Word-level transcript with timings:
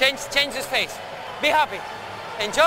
Change, 0.00 0.18
change 0.32 0.56
his 0.56 0.64
face. 0.64 0.98
Be 1.42 1.48
happy. 1.48 1.76
Enjoy. 2.42 2.64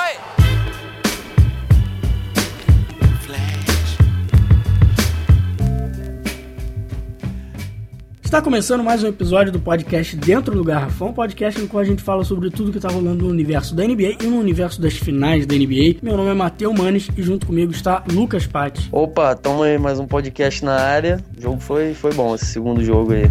Está 8.23 8.39
começando 8.39 8.83
mais 8.83 9.03
um 9.03 9.07
episódio 9.07 9.51
do 9.51 9.59
podcast 9.59 10.15
Dentro 10.15 10.53
do 10.53 10.63
Garrafão, 10.63 11.11
podcast 11.11 11.59
no 11.59 11.67
qual 11.67 11.81
a 11.81 11.83
gente 11.83 12.03
fala 12.03 12.23
sobre 12.23 12.51
tudo 12.51 12.69
que 12.69 12.77
está 12.77 12.89
rolando 12.89 13.25
no 13.25 13.31
universo 13.31 13.73
da 13.73 13.83
NBA 13.83 14.17
e 14.21 14.27
no 14.27 14.37
universo 14.37 14.79
das 14.79 14.93
finais 14.93 15.47
da 15.47 15.55
NBA. 15.55 16.01
Meu 16.03 16.15
nome 16.15 16.29
é 16.29 16.33
Matheus 16.35 16.77
Manes 16.77 17.09
e 17.17 17.23
junto 17.23 17.47
comigo 17.47 17.71
está 17.71 18.03
Lucas 18.11 18.45
Patti. 18.45 18.89
Opa, 18.91 19.35
tamo 19.35 19.63
aí 19.63 19.79
mais 19.79 19.97
um 19.97 20.05
podcast 20.05 20.63
na 20.63 20.75
área. 20.75 21.19
O 21.35 21.41
jogo 21.41 21.59
foi, 21.59 21.95
foi 21.95 22.13
bom, 22.13 22.35
esse 22.35 22.45
segundo 22.45 22.83
jogo 22.83 23.13
aí. 23.13 23.23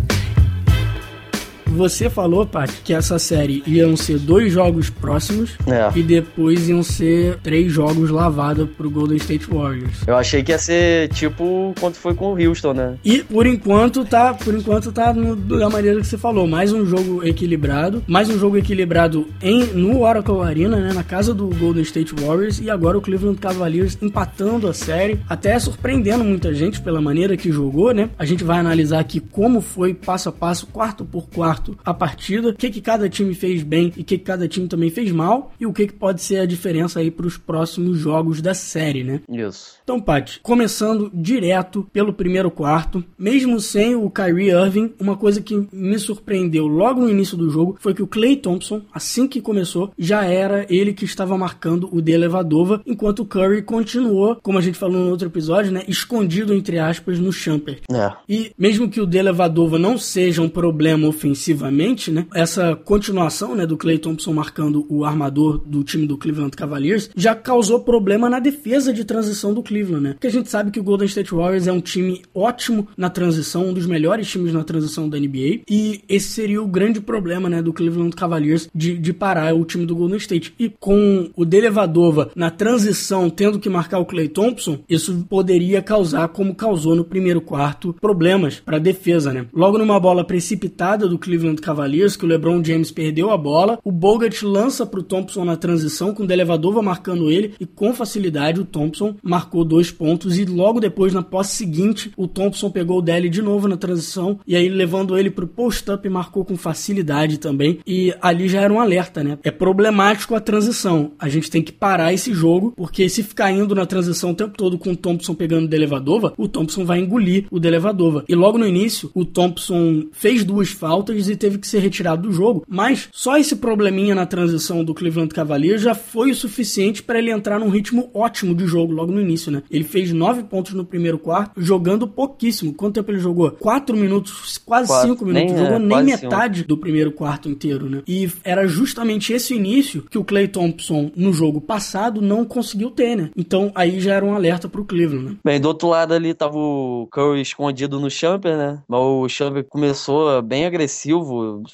Você 1.77 2.11
falou, 2.11 2.45
Paty, 2.47 2.81
que 2.85 2.93
essa 2.93 3.19
série 3.19 3.63
iam 3.67 3.97
ser 3.97 4.19
dois 4.19 4.53
jogos 4.53 4.91
próximos 4.91 5.53
É. 5.67 5.91
e 5.99 6.03
depois 6.03 6.69
iam 6.69 6.83
ser 6.83 7.39
três 7.43 7.73
jogos 7.73 8.11
lavados 8.11 8.69
pro 8.77 8.91
Golden 8.91 9.17
State 9.17 9.47
Warriors. 9.51 10.03
Eu 10.07 10.17
achei 10.17 10.43
que 10.43 10.53
ia 10.53 10.59
ser 10.59 11.09
tipo 11.09 11.75
quanto 11.81 11.97
foi 11.97 12.15
com 12.15 12.33
o 12.35 12.39
Houston, 12.49 12.73
né? 12.75 12.95
E 13.05 13.21
por 13.23 13.47
enquanto 13.47 14.05
tá, 14.05 14.35
por 14.35 14.55
enquanto 14.55 14.93
tá 14.93 15.13
no- 15.13 15.35
da 15.37 15.71
maneira 15.71 16.01
que 16.01 16.07
você 16.07 16.19
falou, 16.19 16.47
mais 16.47 16.73
um 16.73 16.85
jogo 16.85 17.25
equilibrado, 17.27 18.03
mais 18.07 18.29
um 18.29 18.39
jogo 18.39 18.57
equilibrado 18.57 19.27
em 19.41 19.65
no 19.75 20.01
Oracle 20.03 20.41
Arena, 20.43 20.77
né, 20.77 20.93
na 20.93 21.03
casa 21.03 21.33
do 21.35 21.47
Golden 21.47 21.83
State 21.83 22.15
Warriors 22.21 22.61
e 22.61 22.71
agora 22.71 22.99
o 22.99 23.01
Cleveland 23.01 23.39
Cavaliers 23.39 23.97
empatando 24.03 24.69
a 24.69 24.75
série, 24.75 25.19
até 25.29 25.59
surpreendendo 25.59 26.25
muita 26.25 26.53
gente 26.55 26.81
pela 26.81 27.01
maneira 27.01 27.37
que 27.37 27.51
jogou, 27.51 27.93
né? 27.95 28.11
A 28.19 28.25
gente 28.25 28.45
vai 28.45 28.59
analisar 28.59 29.01
aqui 29.01 29.21
como 29.21 29.61
foi 29.61 29.95
passo 29.95 30.29
a 30.29 30.33
passo, 30.33 30.67
quarto 30.67 31.05
por 31.05 31.29
quarto 31.29 31.62
a 31.85 31.95
partida, 31.95 32.51
o 32.51 32.55
que 32.55 32.71
que 32.71 32.81
cada 32.81 33.09
time 33.09 33.35
fez 33.35 33.63
bem 33.63 33.93
e 33.97 34.03
o 34.03 34.05
que 34.05 34.19
que 34.19 34.25
cada 34.25 34.49
time 34.49 34.69
também 34.69 34.91
fez 34.91 35.11
mal 35.11 35.53
e 35.59 35.67
o 35.67 35.73
que 35.73 35.87
que 35.87 35.93
pode 35.93 36.23
ser 36.23 36.39
a 36.39 36.47
diferença 36.47 37.01
aí 37.01 37.11
para 37.11 37.27
os 37.27 37.37
próximos 37.37 37.99
jogos 37.99 38.41
da 38.41 38.55
série, 38.55 39.05
né? 39.05 39.21
Isso. 39.29 39.77
Então, 39.83 40.01
Paty, 40.01 40.41
começando 40.43 41.11
direto 41.13 41.87
pelo 41.93 42.13
primeiro 42.13 42.51
quarto, 42.51 43.05
mesmo 43.19 43.61
sem 43.61 43.95
o 43.95 44.11
Kyrie 44.11 44.51
Irving, 44.51 44.93
uma 44.99 45.17
coisa 45.17 45.41
que 45.41 45.67
me 45.73 45.99
surpreendeu 45.99 46.67
logo 46.67 47.01
no 47.01 47.11
início 47.11 47.37
do 47.37 47.51
jogo 47.51 47.77
foi 47.81 47.95
que 47.95 48.03
o 48.03 48.07
Clay 48.07 48.37
Thompson, 48.37 48.83
assim 48.93 49.27
que 49.27 49.41
começou, 49.41 49.93
já 49.99 50.25
era 50.25 50.67
ele 50.69 50.93
que 50.93 51.05
estava 51.05 51.37
marcando 51.37 51.89
o 51.93 52.01
Delevadova, 52.01 52.83
enquanto 52.87 53.21
o 53.21 53.27
Curry 53.27 53.63
continuou, 53.63 54.37
como 54.43 54.59
a 54.59 54.61
gente 54.61 54.79
falou 54.79 55.05
no 55.05 55.11
outro 55.11 55.29
episódio, 55.29 55.73
né, 55.73 55.85
escondido 55.89 56.55
entre 56.55 56.79
aspas 56.79 57.19
no 57.19 57.33
Champer. 57.33 57.81
É. 57.91 58.13
E 58.29 58.53
mesmo 58.57 58.89
que 58.89 59.01
o 59.01 59.07
Delevadova 59.07 59.79
não 59.79 59.99
seja 59.99 60.43
um 60.43 60.49
problema 60.49 61.07
ofensivamente, 61.53 62.11
né? 62.11 62.27
Essa 62.35 62.75
continuação, 62.75 63.55
né, 63.55 63.67
do 63.67 63.77
Clay 63.77 63.99
Thompson 63.99 64.33
marcando 64.33 64.87
o 64.89 65.05
armador 65.05 65.59
do 65.59 65.85
time 65.85 66.07
do 66.07 66.17
Cleveland 66.17 66.57
Cavaliers 66.57 67.11
já 67.15 67.35
causou 67.35 67.81
problema 67.81 68.29
na 68.29 68.41
defesa 68.41 68.93
de 68.93 69.05
transição 69.05 69.53
do 69.53 69.63
Cleveland, 69.63 70.03
né? 70.03 70.13
Porque 70.15 70.27
a 70.27 70.33
gente 70.33 70.49
sabe 70.49 70.71
que 70.71 70.81
o 70.81 70.83
Golden 70.83 71.07
State 71.07 71.35
Warriors 71.35 71.67
é 71.67 71.73
um 71.73 71.81
time 71.81 72.23
ótimo 72.35 72.89
na 72.97 73.11
transição, 73.11 73.69
um 73.69 73.75
dos 73.75 73.87
melhores 73.87 74.29
times 74.29 74.53
na 74.53 74.65
transição 74.65 75.09
da 75.09 75.19
NBA, 75.19 75.63
e 75.69 76.01
esse 76.09 76.29
seria 76.29 76.63
o 76.63 76.67
grande 76.67 77.01
problema, 77.01 77.49
né, 77.49 77.63
do 77.63 77.73
Cleveland 77.73 78.15
Cavaliers 78.17 78.69
de, 78.75 78.97
de 78.97 79.13
parar 79.13 79.55
o 79.55 79.65
time 79.65 79.85
do 79.85 79.95
Golden 79.95 80.17
State. 80.17 80.55
E 80.59 80.71
com 80.81 81.31
o 81.37 81.45
Delevadova 81.45 82.31
na 82.35 82.51
transição 82.51 83.29
tendo 83.29 83.59
que 83.59 83.69
marcar 83.69 83.99
o 83.99 84.07
Clay 84.07 84.29
Thompson, 84.29 84.79
isso 84.89 85.27
poderia 85.29 85.83
causar, 85.83 86.29
como 86.29 86.55
causou 86.55 86.95
no 86.95 87.05
primeiro 87.05 87.41
quarto, 87.41 87.95
problemas 88.01 88.61
para 88.61 88.77
a 88.77 88.81
defesa, 88.81 89.33
né? 89.33 89.47
Logo 89.53 89.79
numa 89.79 89.99
bola 89.99 90.25
precipitada 90.25 91.09
do 91.09 91.19
Cleveland 91.19 91.42
Cavaliers, 91.61 92.17
que 92.17 92.25
o 92.25 92.29
LeBron 92.29 92.63
James 92.65 92.91
perdeu 92.91 93.31
a 93.31 93.37
bola, 93.37 93.79
o 93.85 93.91
Bogut 93.91 94.45
lança 94.45 94.87
pro 94.87 95.03
Thompson 95.03 95.45
na 95.45 95.57
transição, 95.57 96.15
com 96.15 96.23
o 96.23 96.27
Delevadova 96.27 96.83
marcando 96.83 97.31
ele, 97.31 97.55
e 97.59 97.67
com 97.67 97.93
facilidade 97.93 98.61
o 98.61 98.65
Thompson 98.65 99.17
marcou 99.23 99.65
dois 99.65 99.91
pontos, 99.91 100.39
e 100.39 100.45
logo 100.45 100.81
depois, 100.81 101.13
na 101.13 101.23
posse 101.23 101.57
seguinte, 101.57 102.13
o 102.17 102.27
Thompson 102.27 102.71
pegou 102.71 102.99
o 102.99 103.03
Dele 103.03 103.29
de 103.29 103.43
novo 103.43 103.69
na 103.69 103.77
transição, 103.77 104.39
e 104.47 104.55
aí 104.57 104.69
levando 104.69 105.19
ele 105.19 105.31
pro 105.31 105.47
post-up, 105.47 106.09
marcou 106.09 106.45
com 106.45 106.57
facilidade 106.57 107.39
também, 107.39 107.81
e 107.87 108.15
ali 108.21 108.49
já 108.49 108.61
era 108.61 108.73
um 108.73 108.81
alerta, 108.81 109.23
né? 109.23 109.39
É 109.43 109.51
problemático 109.51 110.35
a 110.35 110.41
transição, 110.41 111.13
a 111.19 111.29
gente 111.29 111.51
tem 111.51 111.63
que 111.63 111.73
parar 111.73 112.13
esse 112.13 112.33
jogo, 112.33 112.73
porque 112.77 113.09
se 113.09 113.23
ficar 113.23 113.51
indo 113.51 113.75
na 113.75 113.87
transição 113.87 114.31
o 114.31 114.35
tempo 114.35 114.57
todo 114.57 114.79
com 114.79 114.91
o 114.91 114.97
Thompson 114.97 115.35
pegando 115.35 115.65
o 115.65 115.69
Delevadova, 115.69 116.33
o 116.37 116.49
Thompson 116.49 116.85
vai 116.85 117.01
engolir 117.01 117.47
o 117.51 117.59
Delevadova. 117.59 118.25
E 118.29 118.35
logo 118.35 118.59
no 118.59 118.67
início, 118.67 119.11
o 119.15 119.25
Thompson 119.25 120.07
fez 120.13 120.45
duas 120.45 120.71
faltas 120.71 121.29
e 121.33 121.37
teve 121.37 121.59
que 121.59 121.67
ser 121.67 121.81
retirado 121.81 122.23
do 122.23 122.33
jogo, 122.33 122.65
mas 122.69 123.09
só 123.13 123.37
esse 123.37 123.57
probleminha 123.57 124.15
na 124.15 124.27
transição 124.27 124.85
do 124.85 124.95
Cleveland 124.95 125.35
Cavaliers 125.35 125.83
já 125.83 125.95
foi 125.95 126.31
o 126.31 126.35
suficiente 126.35 127.03
para 127.03 127.19
ele 127.19 127.31
entrar 127.31 127.59
num 127.59 127.69
ritmo 127.69 128.11
ótimo 128.15 128.55
de 128.55 128.67
jogo 128.67 128.93
logo 128.93 129.13
no 129.13 129.21
início, 129.21 129.51
né? 129.51 129.63
Ele 129.71 129.85
fez 129.85 130.13
nove 130.13 130.43
pontos 130.45 130.73
no 130.75 130.85
primeiro 130.85 131.19
quarto, 131.19 131.61
jogando 131.61 132.07
pouquíssimo. 132.07 132.75
Quanto 132.75 132.95
tempo 132.95 133.11
ele 133.11 133.19
jogou? 133.19 133.51
Quatro 133.53 133.97
minutos, 133.97 134.59
quase 134.59 134.93
cinco 135.03 135.25
minutos. 135.25 135.53
Nem, 135.53 135.59
jogou 135.59 135.77
é, 135.77 135.79
nem 135.79 136.03
metade 136.05 136.65
do 136.65 136.77
primeiro 136.77 137.13
quarto 137.13 137.49
inteiro, 137.49 137.89
né? 137.89 138.03
E 138.07 138.31
era 138.45 138.67
justamente 138.67 139.33
esse 139.33 139.55
início 139.55 140.03
que 140.11 140.19
o 140.19 140.25
Clay 140.25 140.49
Thompson, 140.49 141.11
no 141.17 141.33
jogo 141.33 141.61
passado, 141.61 142.21
não 142.21 142.45
conseguiu 142.45 142.91
ter, 142.91 143.17
né? 143.17 143.31
Então 143.37 143.73
aí 143.75 144.01
já 144.01 144.15
era 144.15 144.25
um 144.25 144.35
alerta 144.35 144.69
pro 144.69 144.85
Cleveland, 144.85 145.25
né? 145.25 145.37
Bem, 145.45 145.61
do 145.61 145.69
outro 145.69 145.89
lado 145.89 146.15
ali 146.15 146.35
tava 146.35 146.57
o 146.57 147.09
Curry 147.11 147.41
escondido 147.41 148.01
no 148.01 148.11
Champer, 148.11 148.57
né? 148.57 148.83
Mas 148.89 149.01
o 149.01 149.29
Champer 149.29 149.65
começou 149.69 150.43
bem 150.43 150.67
agressivo, 150.67 151.22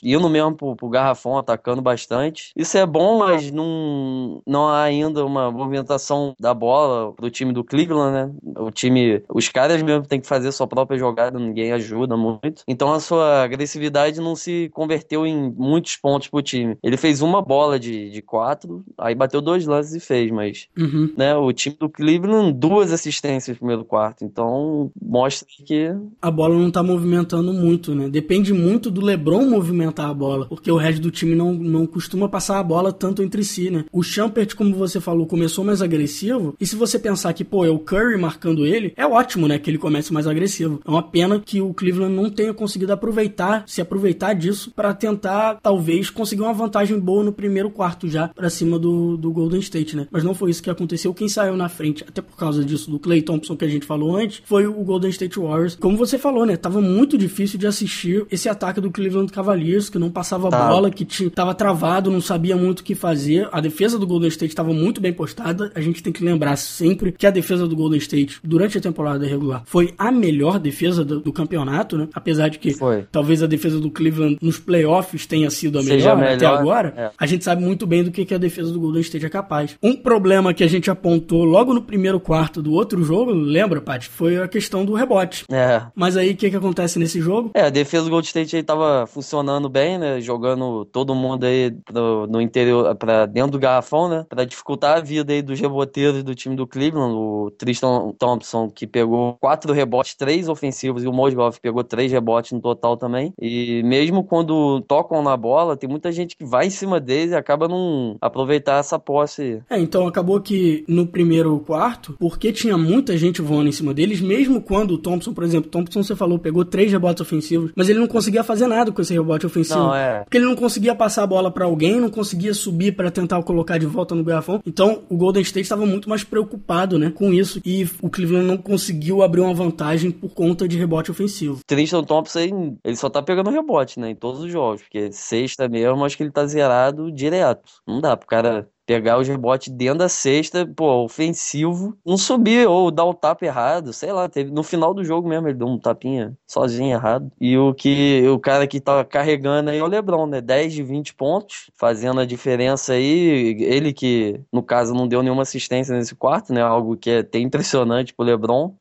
indo 0.02 0.28
mesmo 0.28 0.54
pro, 0.54 0.76
pro 0.76 0.88
garrafão, 0.88 1.38
atacando 1.38 1.82
bastante. 1.82 2.50
Isso 2.56 2.76
é 2.78 2.86
bom, 2.86 3.18
mas 3.18 3.50
não, 3.50 4.40
não 4.46 4.68
há 4.68 4.82
ainda 4.82 5.24
uma 5.24 5.50
movimentação 5.50 6.34
da 6.38 6.52
bola 6.54 7.12
pro 7.12 7.30
time 7.30 7.52
do 7.52 7.64
Cleveland, 7.64 8.12
né? 8.12 8.30
O 8.58 8.70
time, 8.70 9.22
os 9.32 9.48
caras 9.48 9.82
mesmo 9.82 10.06
têm 10.06 10.20
que 10.20 10.26
fazer 10.26 10.52
sua 10.52 10.66
própria 10.66 10.98
jogada, 10.98 11.38
ninguém 11.38 11.72
ajuda 11.72 12.16
muito. 12.16 12.62
Então 12.66 12.92
a 12.92 13.00
sua 13.00 13.42
agressividade 13.42 14.20
não 14.20 14.34
se 14.36 14.70
converteu 14.72 15.26
em 15.26 15.52
muitos 15.56 15.96
pontos 15.96 16.28
pro 16.28 16.42
time. 16.42 16.76
Ele 16.82 16.96
fez 16.96 17.20
uma 17.22 17.42
bola 17.42 17.78
de, 17.78 18.10
de 18.10 18.22
quatro, 18.22 18.84
aí 18.96 19.14
bateu 19.14 19.40
dois 19.40 19.66
lances 19.66 19.94
e 19.94 20.00
fez, 20.00 20.30
mas 20.30 20.66
Uhum. 20.78 21.12
né? 21.16 21.34
O 21.36 21.52
time 21.52 21.76
do 21.78 21.88
Cleveland, 21.88 22.52
duas 22.52 22.92
assistências 22.92 23.56
no 23.56 23.58
primeiro 23.58 23.84
quarto. 23.84 24.24
Então, 24.24 24.90
mostra 25.00 25.46
que. 25.64 25.90
a 26.20 26.30
bola 26.30 26.54
não 26.56 26.70
tá 26.70 26.82
movimentando 26.82 27.52
muito, 27.52 27.94
né? 27.94 28.08
Depende 28.08 28.52
muito 28.52 28.90
do 28.90 29.00
LeBron 29.00 29.27
movimentar 29.36 30.08
a 30.08 30.14
bola, 30.14 30.46
porque 30.46 30.70
o 30.70 30.76
resto 30.76 31.00
do 31.00 31.10
time 31.10 31.34
não, 31.34 31.52
não 31.52 31.86
costuma 31.86 32.28
passar 32.28 32.58
a 32.58 32.62
bola 32.62 32.92
tanto 32.92 33.22
entre 33.22 33.44
si, 33.44 33.70
né? 33.70 33.84
O 33.92 34.02
Champert, 34.02 34.54
como 34.54 34.74
você 34.74 35.00
falou, 35.00 35.26
começou 35.26 35.64
mais 35.64 35.82
agressivo, 35.82 36.54
e 36.60 36.66
se 36.66 36.76
você 36.76 36.98
pensar 36.98 37.32
que, 37.32 37.44
pô, 37.44 37.64
é 37.64 37.70
o 37.70 37.78
Curry 37.78 38.18
marcando 38.18 38.66
ele, 38.66 38.92
é 38.96 39.06
ótimo, 39.06 39.48
né, 39.48 39.58
que 39.58 39.70
ele 39.70 39.78
comece 39.78 40.12
mais 40.12 40.26
agressivo. 40.26 40.80
É 40.86 40.90
uma 40.90 41.02
pena 41.02 41.40
que 41.40 41.60
o 41.60 41.74
Cleveland 41.74 42.14
não 42.14 42.30
tenha 42.30 42.54
conseguido 42.54 42.92
aproveitar, 42.92 43.64
se 43.66 43.80
aproveitar 43.80 44.34
disso 44.34 44.72
pra 44.74 44.94
tentar, 44.94 45.58
talvez, 45.62 46.10
conseguir 46.10 46.42
uma 46.42 46.52
vantagem 46.52 46.98
boa 46.98 47.24
no 47.24 47.32
primeiro 47.32 47.70
quarto 47.70 48.08
já, 48.08 48.28
pra 48.28 48.50
cima 48.50 48.78
do, 48.78 49.16
do 49.16 49.30
Golden 49.30 49.60
State, 49.60 49.96
né? 49.96 50.06
Mas 50.10 50.24
não 50.24 50.34
foi 50.34 50.50
isso 50.50 50.62
que 50.62 50.70
aconteceu. 50.70 51.12
Quem 51.14 51.28
saiu 51.28 51.56
na 51.56 51.68
frente, 51.68 52.04
até 52.06 52.22
por 52.22 52.36
causa 52.36 52.64
disso, 52.64 52.90
do 52.90 52.98
Clay 52.98 53.22
Thompson 53.22 53.56
que 53.56 53.64
a 53.64 53.68
gente 53.68 53.86
falou 53.86 54.16
antes, 54.16 54.42
foi 54.44 54.66
o 54.66 54.72
Golden 54.84 55.10
State 55.10 55.38
Warriors. 55.38 55.74
Como 55.74 55.96
você 55.96 56.18
falou, 56.18 56.46
né? 56.46 56.56
Tava 56.56 56.80
muito 56.80 57.18
difícil 57.18 57.58
de 57.58 57.66
assistir 57.66 58.26
esse 58.30 58.48
ataque 58.48 58.80
do 58.80 58.90
Cleveland 58.90 59.17
Cavaliers, 59.26 59.88
que 59.88 59.98
não 59.98 60.10
passava 60.10 60.48
Tá. 60.50 60.68
bola, 60.68 60.90
que 60.90 61.04
tinha, 61.04 61.30
tava 61.30 61.54
travado, 61.54 62.10
não 62.10 62.20
sabia 62.20 62.56
muito 62.56 62.80
o 62.80 62.84
que 62.84 62.94
fazer. 62.94 63.48
A 63.52 63.60
defesa 63.60 63.98
do 63.98 64.06
Golden 64.06 64.28
State 64.28 64.52
estava 64.52 64.72
muito 64.72 65.00
bem 65.00 65.12
postada. 65.12 65.70
A 65.74 65.80
gente 65.80 66.02
tem 66.02 66.12
que 66.12 66.24
lembrar 66.24 66.56
sempre 66.56 67.12
que 67.12 67.26
a 67.26 67.30
defesa 67.30 67.66
do 67.66 67.74
Golden 67.76 67.98
State, 67.98 68.38
durante 68.42 68.78
a 68.78 68.80
temporada 68.80 69.26
regular, 69.26 69.62
foi 69.66 69.92
a 69.98 70.10
melhor 70.10 70.58
defesa 70.58 71.04
do, 71.04 71.20
do 71.20 71.32
campeonato, 71.32 71.96
né? 71.96 72.08
Apesar 72.14 72.48
de 72.48 72.58
que 72.58 72.72
Foi. 72.72 73.04
talvez 73.10 73.42
a 73.42 73.46
defesa 73.46 73.78
do 73.80 73.90
Cleveland 73.90 74.38
nos 74.40 74.58
playoffs 74.58 75.26
tenha 75.26 75.50
sido 75.50 75.78
a 75.78 75.82
Seja 75.82 76.14
melhor, 76.14 76.34
até 76.34 76.46
melhor, 76.46 76.58
agora, 76.60 76.94
é. 76.96 77.10
a 77.18 77.26
gente 77.26 77.44
sabe 77.44 77.62
muito 77.62 77.86
bem 77.86 78.04
do 78.04 78.10
que, 78.10 78.24
que 78.24 78.34
a 78.34 78.38
defesa 78.38 78.72
do 78.72 78.80
Golden 78.80 79.00
State 79.02 79.26
é 79.26 79.28
capaz. 79.28 79.76
Um 79.82 79.94
problema 79.94 80.54
que 80.54 80.62
a 80.64 80.68
gente 80.68 80.90
apontou 80.90 81.44
logo 81.44 81.74
no 81.74 81.82
primeiro 81.82 82.20
quarto 82.20 82.62
do 82.62 82.72
outro 82.72 83.02
jogo, 83.02 83.32
lembra, 83.32 83.80
Paty? 83.80 84.08
Foi 84.08 84.40
a 84.40 84.48
questão 84.48 84.84
do 84.84 84.94
rebote. 84.94 85.44
É. 85.50 85.82
Mas 85.94 86.16
aí 86.16 86.30
o 86.32 86.36
que, 86.36 86.50
que 86.50 86.56
acontece 86.56 86.98
nesse 86.98 87.20
jogo? 87.20 87.50
É, 87.54 87.62
a 87.62 87.70
defesa 87.70 88.04
do 88.04 88.10
Gold 88.10 88.26
State 88.26 88.56
aí 88.56 88.62
tava 88.62 89.06
funcionando 89.08 89.68
bem, 89.68 89.98
né? 89.98 90.20
Jogando 90.20 90.84
todo 90.84 91.14
mundo 91.14 91.44
aí 91.44 91.70
pro- 91.84 92.26
no 92.28 92.40
interior, 92.40 92.94
pra 92.94 93.26
dentro 93.26 93.52
do 93.52 93.58
garrafão, 93.58 94.08
né? 94.08 94.24
Pra 94.28 94.44
dificultar 94.44 94.98
a 94.98 95.00
vida 95.00 95.32
aí 95.32 95.42
dos 95.42 95.58
reboteiros 95.58 96.22
do 96.22 96.34
time 96.34 96.54
do 96.54 96.66
Cleveland. 96.66 97.14
O 97.14 97.50
Tristan 97.58 98.12
Thompson, 98.18 98.68
que 98.70 98.86
pegou 98.86 99.36
quatro 99.40 99.72
rebotes, 99.72 100.14
três 100.14 100.48
ofensivos, 100.48 101.02
e 101.02 101.08
o 101.08 101.12
Mozgov 101.12 101.58
pegou 101.60 101.82
três 101.82 102.12
rebotes 102.12 102.52
no 102.52 102.60
total 102.60 102.96
também. 102.96 103.32
E 103.40 103.82
mesmo 103.84 104.22
quando 104.22 104.80
tocam 104.82 105.22
na 105.22 105.36
bola, 105.36 105.76
tem 105.76 105.88
muita 105.88 106.12
gente 106.12 106.36
que 106.36 106.44
vai 106.44 106.66
em 106.66 106.70
cima 106.70 107.00
deles 107.00 107.32
e 107.32 107.36
acaba 107.36 107.66
não 107.68 108.16
aproveitar 108.20 108.78
essa 108.78 108.98
posse 108.98 109.42
aí. 109.42 109.60
É, 109.70 109.80
então 109.80 110.06
acabou 110.06 110.40
que 110.40 110.84
no 110.86 111.06
primeiro 111.06 111.58
quarto, 111.60 112.14
porque 112.18 112.52
tinha 112.52 112.76
muita 112.76 113.16
gente 113.16 113.40
voando 113.40 113.68
em 113.68 113.72
cima 113.72 113.94
deles, 113.94 114.20
mesmo 114.20 114.60
quando 114.60 114.92
o 114.92 114.98
Thompson, 114.98 115.32
por 115.32 115.44
exemplo, 115.44 115.70
Thompson 115.70 116.02
você 116.02 116.14
falou, 116.14 116.38
pegou 116.38 116.64
três 116.64 116.90
rebotes 116.92 117.20
ofensivos, 117.20 117.72
mas 117.74 117.88
ele 117.88 117.98
não 117.98 118.06
conseguia 118.06 118.44
fazer 118.44 118.66
nada 118.66 118.90
com 118.98 119.02
esse 119.02 119.14
rebote 119.14 119.46
ofensivo. 119.46 119.78
Não, 119.78 119.94
é. 119.94 120.24
Porque 120.24 120.38
ele 120.38 120.44
não 120.44 120.56
conseguia 120.56 120.92
passar 120.92 121.22
a 121.22 121.26
bola 121.26 121.52
para 121.52 121.64
alguém, 121.64 122.00
não 122.00 122.10
conseguia 122.10 122.52
subir 122.52 122.96
para 122.96 123.12
tentar 123.12 123.40
colocar 123.44 123.78
de 123.78 123.86
volta 123.86 124.12
no 124.12 124.24
garrafão. 124.24 124.60
Então, 124.66 125.04
o 125.08 125.16
Golden 125.16 125.42
State 125.42 125.62
estava 125.62 125.86
muito 125.86 126.08
mais 126.08 126.24
preocupado, 126.24 126.98
né, 126.98 127.10
com 127.10 127.32
isso 127.32 127.60
e 127.64 127.88
o 128.02 128.10
Cleveland 128.10 128.46
não 128.46 128.56
conseguiu 128.56 129.22
abrir 129.22 129.40
uma 129.40 129.54
vantagem 129.54 130.10
por 130.10 130.30
conta 130.30 130.66
de 130.66 130.76
rebote 130.76 131.12
ofensivo. 131.12 131.60
Tristan 131.64 132.02
Thompson, 132.02 132.76
ele 132.84 132.96
só 132.96 133.08
tá 133.08 133.22
pegando 133.22 133.50
rebote, 133.50 134.00
né, 134.00 134.10
em 134.10 134.16
todos 134.16 134.42
os 134.42 134.50
jogos, 134.50 134.82
porque 134.82 135.12
sexta 135.12 135.68
mesmo, 135.68 136.04
acho 136.04 136.16
que 136.16 136.24
ele 136.24 136.32
tá 136.32 136.44
zerado 136.44 137.12
direto. 137.12 137.74
Não 137.86 138.00
dá 138.00 138.16
pro 138.16 138.26
cara 138.26 138.68
pegar 138.88 139.18
os 139.18 139.28
rebotes 139.28 139.68
dentro 139.68 139.98
da 139.98 140.08
cesta, 140.08 140.66
pô, 140.66 141.04
ofensivo, 141.04 141.94
não 142.06 142.16
subir 142.16 142.66
ou 142.66 142.90
dar 142.90 143.04
o 143.04 143.12
tapa 143.12 143.44
errado, 143.44 143.92
sei 143.92 144.10
lá, 144.10 144.30
teve 144.30 144.50
no 144.50 144.62
final 144.62 144.94
do 144.94 145.04
jogo 145.04 145.28
mesmo 145.28 145.46
ele 145.46 145.58
deu 145.58 145.66
um 145.66 145.78
tapinha 145.78 146.32
sozinho 146.46 146.94
errado. 146.94 147.30
E 147.38 147.58
o 147.58 147.74
que 147.74 148.26
o 148.26 148.38
cara 148.38 148.66
que 148.66 148.80
tá 148.80 149.04
carregando 149.04 149.68
aí 149.68 149.78
é 149.78 149.84
o 149.84 149.86
LeBron, 149.86 150.26
né? 150.26 150.40
10 150.40 150.72
de 150.72 150.82
20 150.82 151.14
pontos, 151.16 151.70
fazendo 151.76 152.18
a 152.18 152.24
diferença 152.24 152.94
aí, 152.94 153.58
ele 153.60 153.92
que 153.92 154.40
no 154.50 154.62
caso 154.62 154.94
não 154.94 155.06
deu 155.06 155.22
nenhuma 155.22 155.42
assistência 155.42 155.94
nesse 155.94 156.14
quarto, 156.14 156.54
né? 156.54 156.62
Algo 156.62 156.96
que 156.96 157.10
é 157.10 157.18
até 157.18 157.38
impressionante 157.38 158.14
pro 158.14 158.24
LeBron. 158.24 158.72